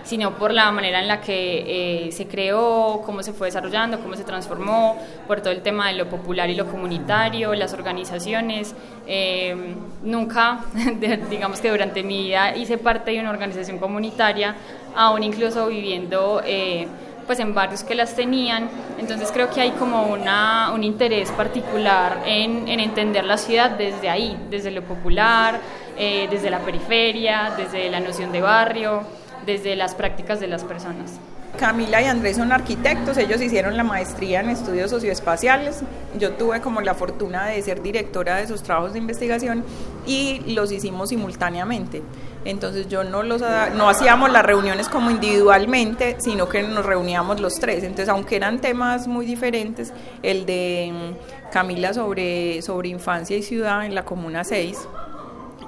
sino 0.03 0.31
por 0.37 0.51
la 0.51 0.71
manera 0.71 0.99
en 0.99 1.07
la 1.07 1.21
que 1.21 2.07
eh, 2.07 2.11
se 2.11 2.27
creó, 2.27 3.01
cómo 3.05 3.23
se 3.23 3.33
fue 3.33 3.47
desarrollando, 3.47 3.99
cómo 3.99 4.15
se 4.15 4.23
transformó, 4.23 4.97
por 5.27 5.41
todo 5.41 5.51
el 5.51 5.61
tema 5.61 5.87
de 5.87 5.93
lo 5.93 6.09
popular 6.09 6.49
y 6.49 6.55
lo 6.55 6.67
comunitario, 6.67 7.53
las 7.53 7.73
organizaciones. 7.73 8.73
Eh, 9.07 9.55
nunca, 10.03 10.65
digamos 11.29 11.61
que 11.61 11.69
durante 11.69 12.03
mi 12.03 12.23
vida 12.23 12.55
hice 12.55 12.77
parte 12.77 13.11
de 13.11 13.19
una 13.19 13.29
organización 13.29 13.77
comunitaria, 13.77 14.55
aún 14.95 15.23
incluso 15.23 15.67
viviendo... 15.67 16.41
Eh, 16.45 16.87
pues 17.27 17.39
en 17.39 17.53
barrios 17.53 17.83
que 17.83 17.93
las 17.93 18.13
tenían, 18.15 18.67
entonces 18.99 19.31
creo 19.31 19.49
que 19.49 19.61
hay 19.61 19.71
como 19.71 20.07
una, 20.07 20.71
un 20.73 20.83
interés 20.83 21.31
particular 21.31 22.23
en, 22.25 22.67
en 22.67 22.79
entender 22.81 23.23
la 23.23 23.37
ciudad 23.37 23.69
desde 23.69 24.09
ahí, 24.09 24.35
desde 24.49 24.71
lo 24.71 24.81
popular, 24.81 25.61
desde 25.95 26.49
la 26.49 26.59
periferia, 26.59 27.53
desde 27.55 27.89
la 27.89 27.99
noción 28.01 28.33
de 28.33 28.41
barrio, 28.41 29.03
desde 29.45 29.75
las 29.75 29.95
prácticas 29.95 30.39
de 30.39 30.47
las 30.47 30.63
personas. 30.63 31.19
Camila 31.57 32.01
y 32.01 32.05
Andrés 32.05 32.37
son 32.37 32.51
arquitectos, 32.51 33.17
ellos 33.17 33.41
hicieron 33.41 33.75
la 33.75 33.83
maestría 33.83 34.39
en 34.39 34.49
estudios 34.49 34.89
socioespaciales. 34.89 35.81
Yo 36.17 36.31
tuve 36.33 36.61
como 36.61 36.81
la 36.81 36.95
fortuna 36.95 37.45
de 37.45 37.61
ser 37.61 37.81
directora 37.81 38.37
de 38.37 38.47
sus 38.47 38.63
trabajos 38.63 38.93
de 38.93 38.99
investigación 38.99 39.63
y 40.05 40.53
los 40.53 40.71
hicimos 40.71 41.09
simultáneamente. 41.09 42.01
Entonces 42.45 42.87
yo 42.87 43.03
no 43.03 43.21
los 43.21 43.41
no 43.75 43.89
hacíamos 43.89 44.31
las 44.31 44.43
reuniones 44.43 44.87
como 44.89 45.11
individualmente, 45.11 46.15
sino 46.19 46.47
que 46.49 46.63
nos 46.63 46.85
reuníamos 46.85 47.39
los 47.39 47.59
tres. 47.59 47.83
Entonces, 47.83 48.09
aunque 48.09 48.37
eran 48.37 48.59
temas 48.59 49.07
muy 49.07 49.25
diferentes, 49.25 49.93
el 50.23 50.45
de 50.45 50.91
mm, 50.91 51.51
Camila 51.51 51.93
sobre 51.93 52.61
sobre 52.61 52.89
infancia 52.89 53.37
y 53.37 53.43
ciudad 53.43 53.85
en 53.85 53.93
la 53.93 54.03
comuna 54.05 54.43
6 54.43 54.87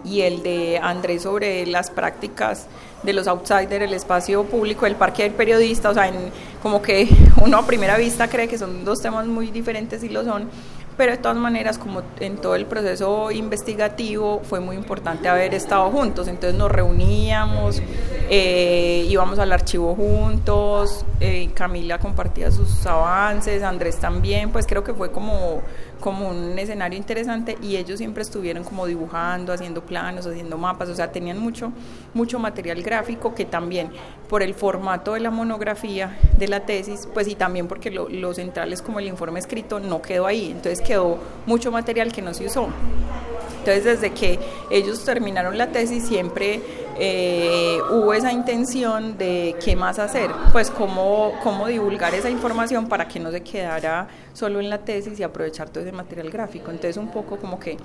y 0.04 0.22
el 0.22 0.44
de 0.44 0.80
Andrés 0.82 1.24
sobre 1.24 1.66
las 1.66 1.90
prácticas 1.90 2.68
de 3.04 3.14
los 3.14 3.28
outsiders, 3.28 3.84
el 3.84 3.94
espacio 3.94 4.44
público, 4.46 4.86
el 4.86 4.96
parque 4.96 5.24
del 5.24 5.34
periodista, 5.34 5.90
o 5.90 5.94
sea, 5.94 6.08
en, 6.08 6.32
como 6.62 6.82
que 6.82 7.08
uno 7.42 7.58
a 7.58 7.66
primera 7.66 7.98
vista 7.98 8.30
cree 8.30 8.48
que 8.48 8.58
son 8.58 8.86
dos 8.86 9.02
temas 9.02 9.26
muy 9.28 9.52
diferentes 9.52 10.04
y 10.04 10.10
lo 10.10 10.24
son, 10.24 10.50
pero 10.98 11.12
de 11.12 11.18
todas 11.18 11.38
maneras, 11.38 11.78
como 11.78 12.02
en 12.20 12.38
todo 12.38 12.56
el 12.56 12.66
proceso 12.66 13.32
investigativo, 13.32 14.42
fue 14.44 14.60
muy 14.60 14.76
importante 14.76 15.28
haber 15.28 15.54
estado 15.54 15.90
juntos, 15.90 16.28
entonces 16.28 16.58
nos 16.58 16.72
reuníamos, 16.72 17.82
eh, 18.30 19.06
íbamos 19.10 19.40
al 19.40 19.52
archivo 19.52 19.96
juntos, 19.96 21.06
eh, 21.20 21.50
Camila 21.54 22.00
compartía 22.00 22.52
sus 22.52 22.86
avances, 22.86 23.64
Andrés 23.64 23.98
también, 24.00 24.52
pues 24.52 24.66
creo 24.68 24.84
que 24.84 24.94
fue 24.94 25.12
como 25.12 25.62
como 26.04 26.28
un 26.28 26.60
escenario 26.60 26.98
interesante 26.98 27.58
y 27.62 27.78
ellos 27.78 27.98
siempre 27.98 28.24
estuvieron 28.24 28.66
como 28.66 28.86
dibujando, 28.86 29.54
haciendo 29.54 29.86
planos, 29.86 30.28
haciendo 30.28 30.58
mapas, 30.58 30.90
o 30.90 30.96
sea, 30.96 31.14
tenían 31.14 31.38
mucho, 31.38 31.72
mucho 32.14 32.40
material 32.40 32.84
gráfico 32.84 33.34
que 33.34 33.46
también 33.46 33.90
por 34.28 34.44
el 34.44 34.54
formato 34.54 35.14
de 35.14 35.22
la 35.22 35.32
monografía 35.32 36.20
de 36.38 36.50
la 36.50 36.66
tesis, 36.66 37.08
pues 37.14 37.30
y 37.30 37.36
también 37.36 37.70
porque 37.70 37.90
lo, 37.90 38.10
lo 38.10 38.34
central 38.34 38.74
es 38.74 38.82
como 38.82 39.00
el 39.00 39.08
informe 39.08 39.40
escrito, 39.40 39.80
no 39.80 40.02
quedó 40.02 40.28
ahí, 40.28 40.52
entonces 40.52 40.82
quedó 40.84 41.18
mucho 41.46 41.72
material 41.72 42.12
que 42.12 42.22
no 42.22 42.34
se 42.34 42.46
usó. 42.46 42.68
Entonces, 43.60 43.86
desde 43.86 44.12
que 44.12 44.38
ellos 44.70 45.06
terminaron 45.06 45.58
la 45.58 45.68
tesis, 45.68 46.06
siempre 46.06 46.62
eh, 47.00 47.80
hubo 47.92 48.14
esa 48.14 48.32
intención 48.32 49.18
de 49.18 49.56
qué 49.64 49.76
más 49.78 50.00
hacer, 50.00 50.32
pues 50.52 50.70
cómo, 50.70 51.32
cómo 51.42 51.68
divulgar 51.68 52.14
esa 52.14 52.30
información 52.30 52.90
para 52.90 53.08
que 53.08 53.22
no 53.22 53.32
se 53.32 53.42
quedara 53.42 54.10
solo 54.34 54.60
en 54.60 54.70
la 54.70 54.80
tesis 54.80 55.18
y 55.18 55.24
aprovechar 55.24 55.70
todo 55.70 55.82
ese 55.82 55.94
material 55.94 56.30
gráfico. 56.30 56.72
Entonces, 56.72 56.98
un 56.98 57.10
poco 57.10 57.38
como 57.38 57.58
que 57.58 57.78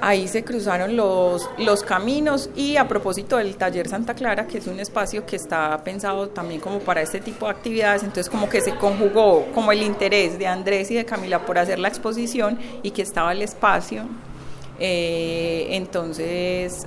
ahí 0.00 0.28
se 0.28 0.44
cruzaron 0.44 0.96
los, 0.96 1.48
los 1.58 1.82
caminos 1.82 2.50
y 2.56 2.76
a 2.76 2.88
propósito 2.88 3.36
del 3.36 3.56
taller 3.56 3.88
Santa 3.88 4.14
Clara, 4.14 4.46
que 4.46 4.58
es 4.58 4.66
un 4.66 4.80
espacio 4.80 5.26
que 5.26 5.36
está 5.36 5.82
pensado 5.84 6.28
también 6.28 6.60
como 6.60 6.80
para 6.80 7.02
este 7.02 7.20
tipo 7.20 7.46
de 7.46 7.52
actividades, 7.52 8.02
entonces 8.02 8.30
como 8.30 8.48
que 8.48 8.60
se 8.60 8.74
conjugó 8.76 9.46
como 9.54 9.72
el 9.72 9.82
interés 9.82 10.38
de 10.38 10.46
Andrés 10.46 10.90
y 10.90 10.94
de 10.94 11.04
Camila 11.04 11.44
por 11.44 11.58
hacer 11.58 11.78
la 11.78 11.88
exposición 11.88 12.58
y 12.82 12.90
que 12.90 13.02
estaba 13.02 13.32
el 13.32 13.42
espacio 13.42 14.06
eh, 14.78 15.68
entonces 15.70 16.86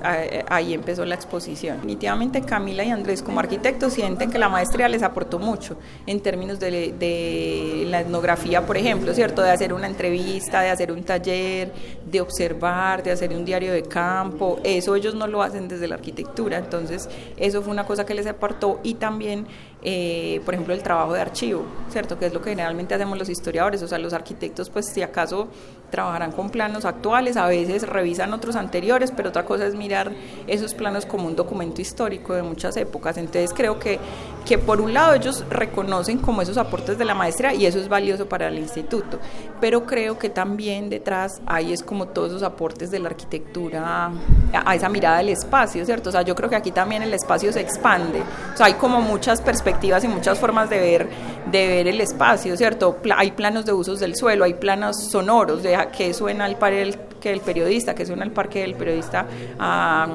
ahí 0.49 0.73
empezó 0.73 1.05
la 1.05 1.15
exposición. 1.15 1.77
Definitivamente 1.77 2.41
Camila 2.41 2.83
y 2.83 2.89
Andrés 2.89 3.21
como 3.21 3.39
arquitectos 3.39 3.93
sienten 3.93 4.29
que 4.29 4.37
la 4.37 4.49
maestría 4.49 4.87
les 4.87 5.03
aportó 5.03 5.39
mucho 5.39 5.77
en 6.05 6.19
términos 6.19 6.59
de, 6.59 6.93
de, 6.93 7.85
la 7.87 8.01
etnografía, 8.01 8.65
por 8.65 8.77
ejemplo, 8.77 9.13
¿cierto? 9.13 9.41
De 9.41 9.51
hacer 9.51 9.73
una 9.73 9.87
entrevista, 9.87 10.61
de 10.61 10.69
hacer 10.69 10.91
un 10.91 11.03
taller, 11.03 11.71
de 12.05 12.21
observar, 12.21 13.03
de 13.03 13.11
hacer 13.11 13.31
un 13.31 13.45
diario 13.45 13.73
de 13.73 13.83
campo. 13.83 14.59
Eso 14.63 14.95
ellos 14.95 15.15
no 15.15 15.27
lo 15.27 15.41
hacen 15.41 15.67
desde 15.67 15.87
la 15.87 15.95
arquitectura, 15.95 16.57
entonces 16.57 17.09
eso 17.37 17.61
fue 17.61 17.71
una 17.71 17.85
cosa 17.85 18.05
que 18.05 18.13
les 18.13 18.27
aportó 18.27 18.79
y 18.83 18.95
también 18.95 19.47
eh, 19.81 20.41
por 20.43 20.53
ejemplo, 20.53 20.73
el 20.73 20.83
trabajo 20.83 21.13
de 21.13 21.21
archivo, 21.21 21.63
¿cierto? 21.89 22.19
Que 22.19 22.25
es 22.25 22.33
lo 22.33 22.41
que 22.41 22.49
generalmente 22.49 22.93
hacemos 22.93 23.17
los 23.17 23.29
historiadores, 23.29 23.81
o 23.81 23.87
sea, 23.87 23.97
los 23.97 24.13
arquitectos, 24.13 24.69
pues 24.69 24.87
si 24.87 25.01
acaso 25.01 25.47
trabajarán 25.89 26.31
con 26.33 26.49
planos 26.49 26.85
actuales, 26.85 27.37
a 27.37 27.47
veces 27.47 27.87
revisan 27.87 28.33
otros 28.33 28.55
anteriores, 28.55 29.11
pero 29.15 29.29
otra 29.29 29.45
cosa 29.45 29.65
es 29.65 29.75
mirar 29.75 30.11
esos 30.47 30.73
planos 30.73 31.05
como 31.05 31.27
un 31.27 31.35
documento 31.35 31.81
histórico 31.81 32.33
de 32.33 32.43
muchas 32.43 32.75
épocas. 32.77 33.17
Entonces 33.17 33.53
creo 33.55 33.79
que, 33.79 33.99
que 34.49 34.57
por 34.57 34.81
un 34.81 34.95
lado 34.95 35.13
ellos 35.13 35.45
reconocen 35.47 36.17
como 36.17 36.41
esos 36.41 36.57
aportes 36.57 36.97
de 36.97 37.05
la 37.05 37.13
maestría 37.13 37.53
y 37.53 37.67
eso 37.67 37.77
es 37.77 37.87
valioso 37.87 38.27
para 38.27 38.47
el 38.47 38.57
instituto, 38.57 39.19
pero 39.61 39.85
creo 39.85 40.17
que 40.17 40.29
también 40.29 40.89
detrás 40.89 41.39
hay 41.45 41.71
es 41.71 41.83
como 41.83 42.07
todos 42.07 42.29
esos 42.29 42.41
aportes 42.41 42.89
de 42.89 42.97
la 42.97 43.09
arquitectura 43.09 44.11
a 44.51 44.75
esa 44.75 44.89
mirada 44.89 45.19
del 45.19 45.29
espacio, 45.29 45.85
¿cierto? 45.85 46.09
O 46.09 46.11
sea, 46.11 46.23
yo 46.23 46.33
creo 46.33 46.49
que 46.49 46.55
aquí 46.55 46.71
también 46.71 47.03
el 47.03 47.13
espacio 47.13 47.53
se 47.53 47.61
expande, 47.61 48.23
o 48.51 48.57
sea, 48.57 48.65
hay 48.65 48.73
como 48.73 49.01
muchas 49.01 49.39
perspectivas 49.39 50.03
y 50.03 50.07
muchas 50.07 50.39
formas 50.39 50.67
de 50.67 50.79
ver, 50.79 51.09
de 51.51 51.67
ver 51.67 51.87
el 51.87 52.01
espacio, 52.01 52.57
¿cierto? 52.57 52.97
hay 53.15 53.29
planos 53.33 53.67
de 53.67 53.73
usos 53.73 53.99
del 53.99 54.15
suelo, 54.15 54.45
hay 54.45 54.55
planos 54.55 55.11
sonoros, 55.11 55.61
de 55.61 55.77
que 55.95 56.11
suena 56.11 56.45
al 56.45 56.57
par 56.57 56.73
el, 56.73 56.97
que 57.19 57.31
el 57.31 57.41
periodista, 57.41 57.95
que 57.95 58.05
suena 58.05 58.23
al 58.23 58.31
parque 58.31 58.61
del 58.61 58.75
periodista 58.75 59.25
a, 59.57 60.07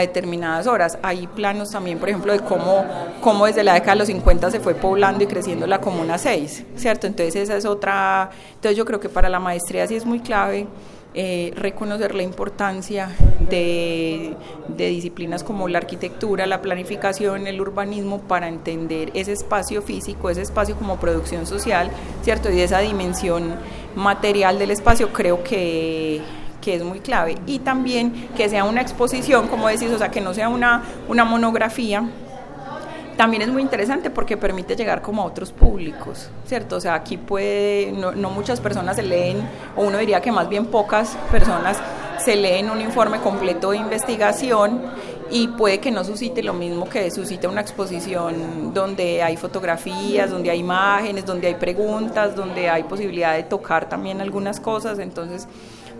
determinadas 0.00 0.66
horas. 0.66 0.98
Hay 1.02 1.26
planos 1.26 1.70
también, 1.70 1.98
por 1.98 2.08
ejemplo, 2.08 2.32
de 2.32 2.40
cómo, 2.40 2.84
cómo 3.20 3.46
desde 3.46 3.62
la 3.62 3.74
década 3.74 3.92
de 3.92 3.98
los 4.00 4.08
50 4.08 4.50
se 4.50 4.60
fue 4.60 4.74
poblando 4.74 5.24
y 5.24 5.26
creciendo 5.26 5.66
la 5.66 5.80
Comuna 5.80 6.18
6, 6.18 6.64
¿cierto? 6.76 7.06
Entonces 7.06 7.36
esa 7.36 7.56
es 7.56 7.64
otra, 7.64 8.30
entonces 8.54 8.76
yo 8.76 8.84
creo 8.84 9.00
que 9.00 9.08
para 9.08 9.28
la 9.28 9.38
maestría 9.38 9.86
sí 9.86 9.96
es 9.96 10.04
muy 10.04 10.20
clave 10.20 10.66
eh, 11.14 11.52
reconocer 11.56 12.14
la 12.14 12.22
importancia 12.22 13.10
de, 13.50 14.34
disciplinas 14.78 15.44
como 15.44 15.68
la 15.68 15.76
arquitectura, 15.76 16.46
la 16.46 16.62
planificación, 16.62 17.46
el 17.46 17.60
urbanismo 17.60 18.22
para 18.22 18.48
entender 18.48 19.10
ese 19.12 19.32
espacio 19.32 19.82
físico, 19.82 20.30
ese 20.30 20.40
espacio 20.40 20.74
como 20.74 20.98
producción 20.98 21.46
social, 21.46 21.90
¿cierto? 22.22 22.50
Y 22.50 22.60
esa 22.60 22.78
dimensión 22.78 23.56
material 23.94 24.58
del 24.58 24.70
espacio 24.70 25.12
creo 25.12 25.44
que 25.44 26.22
que 26.62 26.74
es 26.74 26.82
muy 26.82 27.00
clave 27.00 27.36
y 27.46 27.58
también 27.58 28.30
que 28.34 28.48
sea 28.48 28.64
una 28.64 28.80
exposición, 28.80 29.48
como 29.48 29.68
decís, 29.68 29.90
o 29.90 29.98
sea, 29.98 30.10
que 30.10 30.22
no 30.22 30.32
sea 30.32 30.48
una, 30.48 30.82
una 31.08 31.26
monografía, 31.26 32.08
también 33.16 33.42
es 33.42 33.48
muy 33.48 33.60
interesante 33.60 34.08
porque 34.08 34.38
permite 34.38 34.74
llegar 34.74 35.02
como 35.02 35.22
a 35.22 35.26
otros 35.26 35.52
públicos, 35.52 36.30
¿cierto? 36.46 36.76
O 36.76 36.80
sea, 36.80 36.94
aquí 36.94 37.18
puede, 37.18 37.92
no, 37.92 38.12
no, 38.12 38.30
muchas 38.30 38.60
personas 38.60 38.96
se 38.96 39.02
leen, 39.02 39.38
o 39.76 39.84
uno 39.84 39.98
diría 39.98 40.22
que 40.22 40.32
más 40.32 40.48
bien 40.48 40.66
pocas 40.66 41.18
personas 41.30 41.78
se 42.24 42.36
leen 42.36 42.70
un 42.70 42.80
informe 42.80 43.18
completo 43.18 43.72
de 43.72 43.78
investigación 43.78 44.80
y 45.30 45.48
puede 45.48 45.80
que 45.80 45.90
no 45.90 46.04
suscite 46.04 46.42
lo 46.42 46.52
mismo 46.52 46.88
que 46.88 47.10
suscite 47.10 47.48
una 47.48 47.62
exposición 47.62 48.72
donde 48.72 49.22
hay 49.22 49.36
fotografías, 49.36 50.30
donde 50.30 50.50
hay 50.50 50.60
imágenes, 50.60 51.24
donde 51.24 51.48
hay 51.48 51.54
preguntas, 51.54 52.36
donde 52.36 52.68
hay 52.68 52.84
posibilidad 52.84 53.34
de 53.34 53.42
tocar 53.42 53.88
también 53.88 54.20
algunas 54.20 54.60
cosas, 54.60 54.98
entonces 54.98 55.48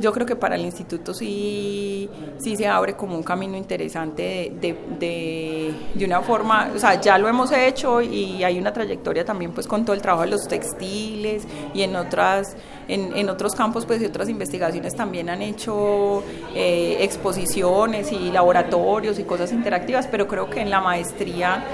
yo 0.00 0.12
creo 0.12 0.26
que 0.26 0.36
para 0.36 0.56
el 0.56 0.62
instituto 0.62 1.14
sí, 1.14 2.08
sí 2.38 2.56
se 2.56 2.66
abre 2.66 2.94
como 2.94 3.16
un 3.16 3.22
camino 3.22 3.56
interesante 3.56 4.52
de, 4.60 4.76
de, 4.98 5.74
de, 5.94 6.04
una 6.04 6.20
forma, 6.20 6.70
o 6.74 6.78
sea, 6.78 7.00
ya 7.00 7.18
lo 7.18 7.28
hemos 7.28 7.52
hecho 7.52 8.00
y 8.00 8.42
hay 8.44 8.58
una 8.58 8.72
trayectoria 8.72 9.24
también 9.24 9.52
pues 9.52 9.66
con 9.66 9.84
todo 9.84 9.94
el 9.94 10.02
trabajo 10.02 10.24
de 10.24 10.30
los 10.30 10.46
textiles 10.48 11.46
y 11.74 11.82
en 11.82 11.96
otras, 11.96 12.56
en, 12.88 13.16
en 13.16 13.28
otros 13.28 13.54
campos 13.54 13.86
pues 13.86 14.02
y 14.02 14.06
otras 14.06 14.28
investigaciones 14.28 14.94
también 14.94 15.30
han 15.30 15.42
hecho 15.42 16.22
eh, 16.54 16.98
exposiciones 17.00 18.12
y 18.12 18.30
laboratorios 18.30 19.18
y 19.18 19.24
cosas 19.24 19.52
interactivas, 19.52 20.06
pero 20.06 20.26
creo 20.28 20.50
que 20.50 20.60
en 20.60 20.70
la 20.70 20.80
maestría 20.80 21.64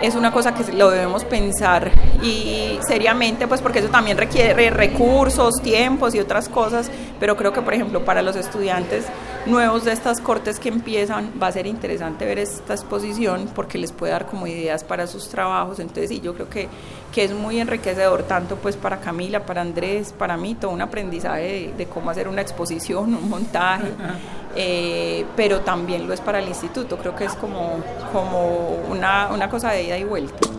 es 0.00 0.14
una 0.14 0.32
cosa 0.32 0.54
que 0.54 0.72
lo 0.72 0.90
debemos 0.90 1.24
pensar 1.24 1.90
y 2.22 2.78
seriamente, 2.86 3.46
pues 3.46 3.60
porque 3.60 3.80
eso 3.80 3.88
también 3.88 4.16
requiere 4.16 4.70
recursos, 4.70 5.54
tiempos 5.62 6.14
y 6.14 6.20
otras 6.20 6.48
cosas, 6.48 6.90
pero 7.18 7.36
creo 7.36 7.52
que 7.52 7.62
por 7.68 7.74
ejemplo 7.74 8.02
para 8.02 8.22
los 8.22 8.34
estudiantes 8.34 9.04
nuevos 9.44 9.84
de 9.84 9.92
estas 9.92 10.22
cortes 10.22 10.58
que 10.58 10.70
empiezan 10.70 11.32
va 11.38 11.48
a 11.48 11.52
ser 11.52 11.66
interesante 11.66 12.24
ver 12.24 12.38
esta 12.38 12.72
exposición 12.72 13.50
porque 13.54 13.76
les 13.76 13.92
puede 13.92 14.12
dar 14.12 14.24
como 14.24 14.46
ideas 14.46 14.84
para 14.84 15.06
sus 15.06 15.28
trabajos, 15.28 15.78
entonces 15.78 16.08
sí, 16.08 16.22
yo 16.22 16.32
creo 16.32 16.48
que, 16.48 16.66
que 17.12 17.24
es 17.24 17.34
muy 17.34 17.60
enriquecedor 17.60 18.22
tanto 18.22 18.56
pues 18.56 18.74
para 18.78 19.00
Camila, 19.00 19.44
para 19.44 19.60
Andrés, 19.60 20.14
para 20.16 20.38
mí, 20.38 20.54
todo 20.54 20.70
un 20.70 20.80
aprendizaje 20.80 21.74
de, 21.76 21.84
cómo 21.84 22.08
hacer 22.08 22.26
una 22.26 22.40
exposición, 22.40 23.14
un 23.14 23.28
montaje, 23.28 23.88
eh, 24.56 25.26
pero 25.36 25.60
también 25.60 26.06
lo 26.06 26.14
es 26.14 26.22
para 26.22 26.38
el 26.38 26.48
instituto, 26.48 26.96
creo 26.96 27.14
que 27.14 27.26
es 27.26 27.34
como, 27.34 27.82
como 28.14 28.78
una, 28.88 29.28
una 29.30 29.50
cosa 29.50 29.72
de 29.72 29.82
ida 29.82 29.98
y 29.98 30.04
vuelta. 30.04 30.57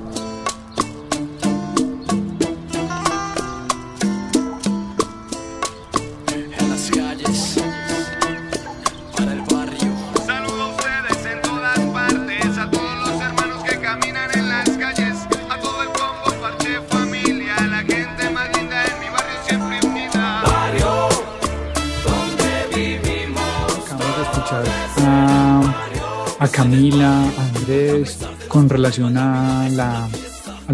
A 26.39 26.47
Camila, 26.47 27.23
a 27.23 27.47
Andrés, 27.47 28.25
con 28.47 28.69
relación 28.69 29.17
a 29.17 29.67
la, 29.69 30.09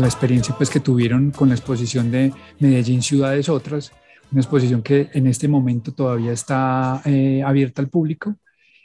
experiencia 0.05 0.55
pues, 0.55 0.69
que 0.69 0.79
tuvieron 0.79 1.31
con 1.31 1.49
la 1.49 1.55
exposición 1.55 2.11
de 2.11 2.31
Medellín 2.59 3.01
Ciudades 3.01 3.49
Otras, 3.49 3.91
una 4.31 4.41
exposición 4.41 4.83
que 4.83 5.09
en 5.13 5.25
este 5.25 5.47
momento 5.47 5.91
todavía 5.91 6.31
está 6.31 7.01
eh, 7.05 7.41
abierta 7.43 7.81
al 7.81 7.89
público. 7.89 8.35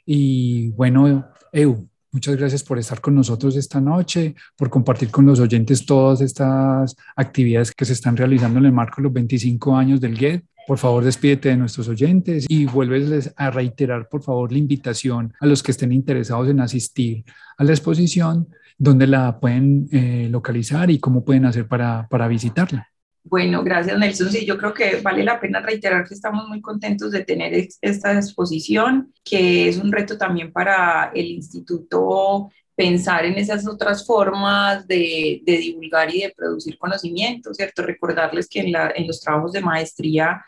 Y 0.07 0.71
bueno, 0.71 1.31
Eu, 1.53 1.90
muchas 2.13 2.37
gracias 2.37 2.63
por 2.63 2.79
estar 2.79 3.01
con 3.01 3.15
nosotros 3.15 3.57
esta 3.57 3.81
noche, 3.81 4.35
por 4.57 4.71
compartir 4.71 5.11
con 5.11 5.27
los 5.27 5.41
oyentes 5.41 5.87
todas 5.87 6.21
estas 6.21 6.97
actividades 7.17 7.73
que 7.73 7.85
se 7.85 7.93
están 7.93 8.17
realizando 8.17 8.59
en 8.59 8.67
el 8.67 8.73
marco 8.73 8.97
de 8.97 9.05
los 9.05 9.13
25 9.13 9.77
años 9.77 10.01
del 10.01 10.17
GED 10.17 10.43
por 10.71 10.79
favor, 10.79 11.03
despídete 11.03 11.49
de 11.49 11.57
nuestros 11.57 11.89
oyentes 11.89 12.47
y 12.49 12.65
vuelves 12.65 13.35
a 13.37 13.51
reiterar, 13.51 14.09
por 14.09 14.23
favor, 14.23 14.53
la 14.53 14.59
invitación 14.59 15.33
a 15.41 15.47
los 15.47 15.65
que 15.65 15.73
estén 15.73 15.91
interesados 15.91 16.49
en 16.49 16.61
asistir 16.61 17.25
a 17.59 17.65
la 17.65 17.73
exposición, 17.73 18.49
dónde 18.79 19.09
la 19.09 19.41
pueden 19.41 19.89
eh, 19.91 20.29
localizar 20.31 20.89
y 20.91 21.01
cómo 21.01 21.25
pueden 21.25 21.45
hacer 21.45 21.67
para, 21.67 22.07
para 22.09 22.29
visitarla. 22.29 22.89
Bueno, 23.23 23.63
gracias 23.63 23.99
Nelson. 23.99 24.31
Sí, 24.31 24.47
yo 24.47 24.57
creo 24.57 24.73
que 24.73 25.01
vale 25.03 25.23
la 25.23 25.39
pena 25.39 25.61
reiterar 25.61 26.07
que 26.09 26.15
estamos 26.15 26.49
muy 26.49 26.61
contentos 26.61 27.13
de 27.13 27.25
tener 27.25 27.69
esta 27.81 28.15
exposición, 28.15 29.13
que 29.23 29.69
es 29.69 29.77
un 29.77 29.93
reto 29.93 30.17
también 30.17 30.53
para 30.53 31.13
el 31.15 31.27
instituto 31.27 32.51
pensar 32.75 33.27
en 33.27 33.35
esas 33.35 33.69
otras 33.69 34.07
formas 34.07 34.87
de, 34.89 35.43
de 35.45 35.59
divulgar 35.59 36.15
y 36.15 36.23
de 36.23 36.35
producir 36.35 36.79
conocimiento, 36.79 37.53
¿cierto? 37.53 37.83
Recordarles 37.83 38.49
que 38.49 38.61
en, 38.61 38.73
la, 38.73 38.91
en 38.97 39.07
los 39.07 39.21
trabajos 39.21 39.53
de 39.53 39.61
maestría 39.61 40.43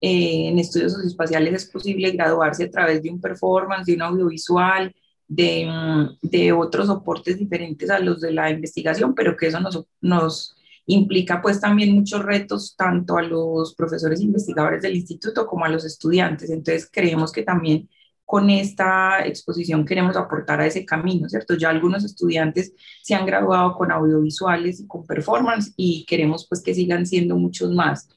eh, 0.00 0.48
en 0.48 0.58
estudios 0.58 0.92
socioespaciales 0.92 1.54
es 1.54 1.70
posible 1.70 2.10
graduarse 2.10 2.64
a 2.64 2.70
través 2.70 3.02
de 3.02 3.10
un 3.10 3.20
performance, 3.20 3.86
de 3.86 3.94
un 3.94 4.02
audiovisual, 4.02 4.94
de, 5.26 5.66
mm, 5.66 6.18
de, 6.28 6.52
otros 6.52 6.86
soportes 6.88 7.38
diferentes 7.38 7.90
a 7.90 7.98
los 7.98 8.20
de 8.20 8.32
la 8.32 8.50
investigación, 8.50 9.14
pero 9.14 9.36
que 9.36 9.46
eso 9.46 9.58
nos, 9.58 9.84
nos 10.00 10.57
implica 10.88 11.40
pues 11.42 11.60
también 11.60 11.94
muchos 11.94 12.24
retos 12.24 12.74
tanto 12.76 13.18
a 13.18 13.22
los 13.22 13.74
profesores 13.74 14.20
investigadores 14.20 14.82
del 14.82 14.96
instituto 14.96 15.46
como 15.46 15.64
a 15.64 15.68
los 15.68 15.84
estudiantes. 15.84 16.50
Entonces 16.50 16.88
creemos 16.90 17.30
que 17.30 17.42
también 17.42 17.88
con 18.24 18.50
esta 18.50 19.24
exposición 19.26 19.84
queremos 19.84 20.16
aportar 20.16 20.60
a 20.60 20.66
ese 20.66 20.86
camino, 20.86 21.28
¿cierto? 21.28 21.54
Ya 21.54 21.68
algunos 21.68 22.04
estudiantes 22.04 22.72
se 23.02 23.14
han 23.14 23.26
graduado 23.26 23.74
con 23.74 23.92
audiovisuales 23.92 24.80
y 24.80 24.86
con 24.86 25.06
performance 25.06 25.72
y 25.76 26.04
queremos 26.06 26.46
pues 26.48 26.62
que 26.62 26.74
sigan 26.74 27.06
siendo 27.06 27.36
muchos 27.36 27.70
más. 27.70 28.08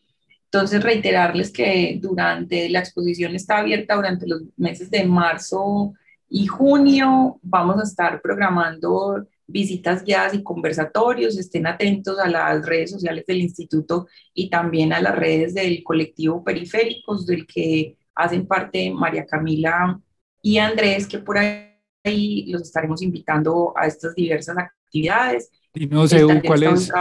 Entonces, 0.46 0.84
reiterarles 0.84 1.52
que 1.52 1.98
durante 2.02 2.70
la 2.70 2.80
exposición 2.80 3.36
está 3.36 3.60
abierta 3.60 3.96
durante 3.96 4.28
los 4.28 4.44
meses 4.58 4.92
de 4.92 5.06
marzo 5.06 5.94
y 6.30 6.48
junio. 6.48 7.40
Vamos 7.42 7.80
a 7.80 7.84
estar 7.84 8.22
programando 8.22 9.26
visitas 9.52 10.04
guiadas 10.04 10.34
y 10.34 10.44
conversatorios. 10.44 11.38
Estén 11.38 11.68
atentos 11.68 12.20
a 12.20 12.28
las 12.28 12.66
redes 12.66 12.92
sociales 12.92 13.26
del 13.26 13.42
instituto 13.42 14.08
y 14.34 14.50
también 14.50 14.94
a 14.94 15.02
las 15.02 15.16
redes 15.16 15.54
del 15.54 15.84
colectivo 15.84 16.44
Periféricos, 16.44 17.26
del 17.26 17.46
que 17.46 17.98
hacen 18.16 18.48
parte 18.48 18.92
María 18.92 19.26
Camila 19.26 20.00
y 20.42 20.58
Andrés, 20.58 21.08
que 21.08 21.20
por 21.20 21.38
ahí 21.38 22.46
los 22.48 22.64
estaremos 22.64 23.02
invitando 23.02 23.74
a 23.76 23.88
estas 23.88 24.16
diversas 24.16 24.58
actividades. 24.58 25.52
Dinos, 25.74 26.14
¿cuáles, 26.46 26.92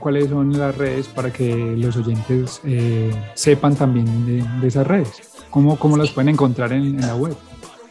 cuáles 0.00 0.28
son 0.28 0.58
las 0.58 0.76
redes 0.76 1.06
para 1.06 1.32
que 1.32 1.54
los 1.76 1.96
oyentes 1.96 2.60
eh, 2.64 3.12
sepan 3.34 3.76
también 3.76 4.60
de, 4.60 4.66
esas 4.66 4.84
redes. 4.84 5.22
¿Cómo, 5.50 5.78
cómo 5.78 5.96
las 5.96 6.10
pueden 6.10 6.30
encontrar 6.30 6.72
en, 6.72 7.00
la 7.00 7.14
web? 7.14 7.36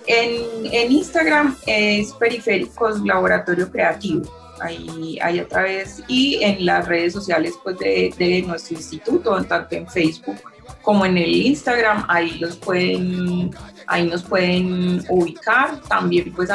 En, 0.08 0.66
en, 0.72 0.92
Instagram 0.92 1.56
es 1.66 2.14
Periféricos 2.14 3.02
Laboratorio 3.02 3.72
Creativo. 3.72 4.24
Ahí, 4.62 5.20
ahí 5.22 5.40
a 5.40 5.48
través 5.48 6.02
y 6.08 6.42
en 6.42 6.66
las 6.66 6.88
redes 6.88 7.12
sociales 7.12 7.56
pues, 7.62 7.78
de, 7.80 8.14
de 8.18 8.42
nuestro 8.44 8.78
instituto, 8.78 9.44
tanto 9.44 9.76
en 9.76 9.86
Facebook 9.90 10.38
como 10.82 11.06
en 11.06 11.18
el 11.18 11.36
Instagram, 11.36 12.06
ahí 12.08 12.38
los 12.38 12.56
pueden 12.58 13.52
ahí 13.88 14.08
nos 14.08 14.24
pueden 14.24 15.04
ubicar. 15.10 15.82
También 15.82 16.32
pues 16.34 16.50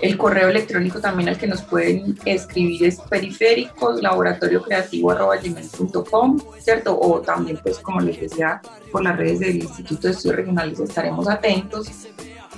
el 0.00 0.16
correo 0.16 0.48
electrónico 0.48 1.00
también 1.00 1.30
al 1.30 1.38
que 1.38 1.46
nos 1.46 1.62
pueden 1.62 2.16
escribir 2.24 2.84
es 2.84 3.00
periféricos 3.00 4.02
laboratorio 4.02 4.62
creativo 4.62 5.12
¿cierto? 6.58 6.98
O 6.98 7.20
también 7.20 7.58
pues 7.62 7.78
como 7.78 8.00
les 8.00 8.20
decía 8.20 8.60
por 8.92 9.02
las 9.02 9.16
redes 9.16 9.40
del 9.40 9.56
Instituto 9.56 10.08
de 10.08 10.14
Estudios 10.14 10.36
Regionales 10.36 10.80
estaremos 10.80 11.28
atentos 11.28 11.88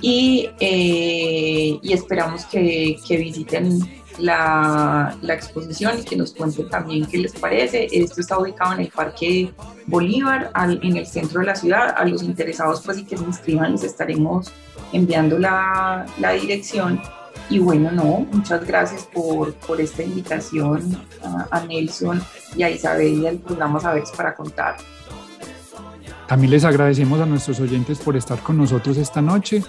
y, 0.01 0.49
eh, 0.59 1.79
y 1.81 1.93
esperamos 1.93 2.45
que, 2.45 2.97
que 3.07 3.17
visiten 3.17 3.79
la, 4.19 5.15
la, 5.21 5.33
exposición 5.33 5.99
y 5.99 6.03
que 6.03 6.15
nos 6.15 6.33
cuenten 6.33 6.69
también 6.69 7.05
qué 7.05 7.17
les 7.17 7.33
parece. 7.33 7.87
Esto 7.91 8.21
está 8.21 8.37
ubicado 8.37 8.73
en 8.73 8.81
el 8.81 8.89
Parque 8.89 9.51
Bolívar, 9.85 10.51
en 10.55 10.97
el 10.97 11.05
centro 11.05 11.41
de 11.41 11.47
la 11.47 11.55
ciudad. 11.55 11.93
A 11.97 12.05
los 12.05 12.23
interesados, 12.23 12.81
pues, 12.83 12.99
y 12.99 13.05
que 13.05 13.17
se 13.17 13.23
inscriban, 13.23 13.73
les 13.73 13.83
estaremos 13.83 14.51
enviando 14.91 15.37
la, 15.37 16.05
la 16.19 16.31
dirección. 16.33 17.01
Y 17.49 17.59
bueno, 17.59 17.91
no, 17.91 18.27
muchas 18.31 18.65
gracias 18.65 19.03
por, 19.13 19.53
por 19.53 19.79
esta 19.79 20.03
invitación 20.03 20.97
a, 21.23 21.47
a, 21.51 21.65
Nelson 21.65 22.21
y 22.55 22.63
a 22.63 22.69
Isabel 22.69 23.21
y 23.21 23.27
al 23.27 23.37
programa 23.37 23.79
Saberes 23.79 24.11
para 24.11 24.35
Contar. 24.35 24.75
También 26.27 26.51
les 26.51 26.65
agradecemos 26.65 27.21
a 27.21 27.25
nuestros 27.25 27.59
oyentes 27.61 27.99
por 27.99 28.17
estar 28.17 28.39
con 28.39 28.57
nosotros 28.57 28.97
esta 28.97 29.21
noche. 29.21 29.63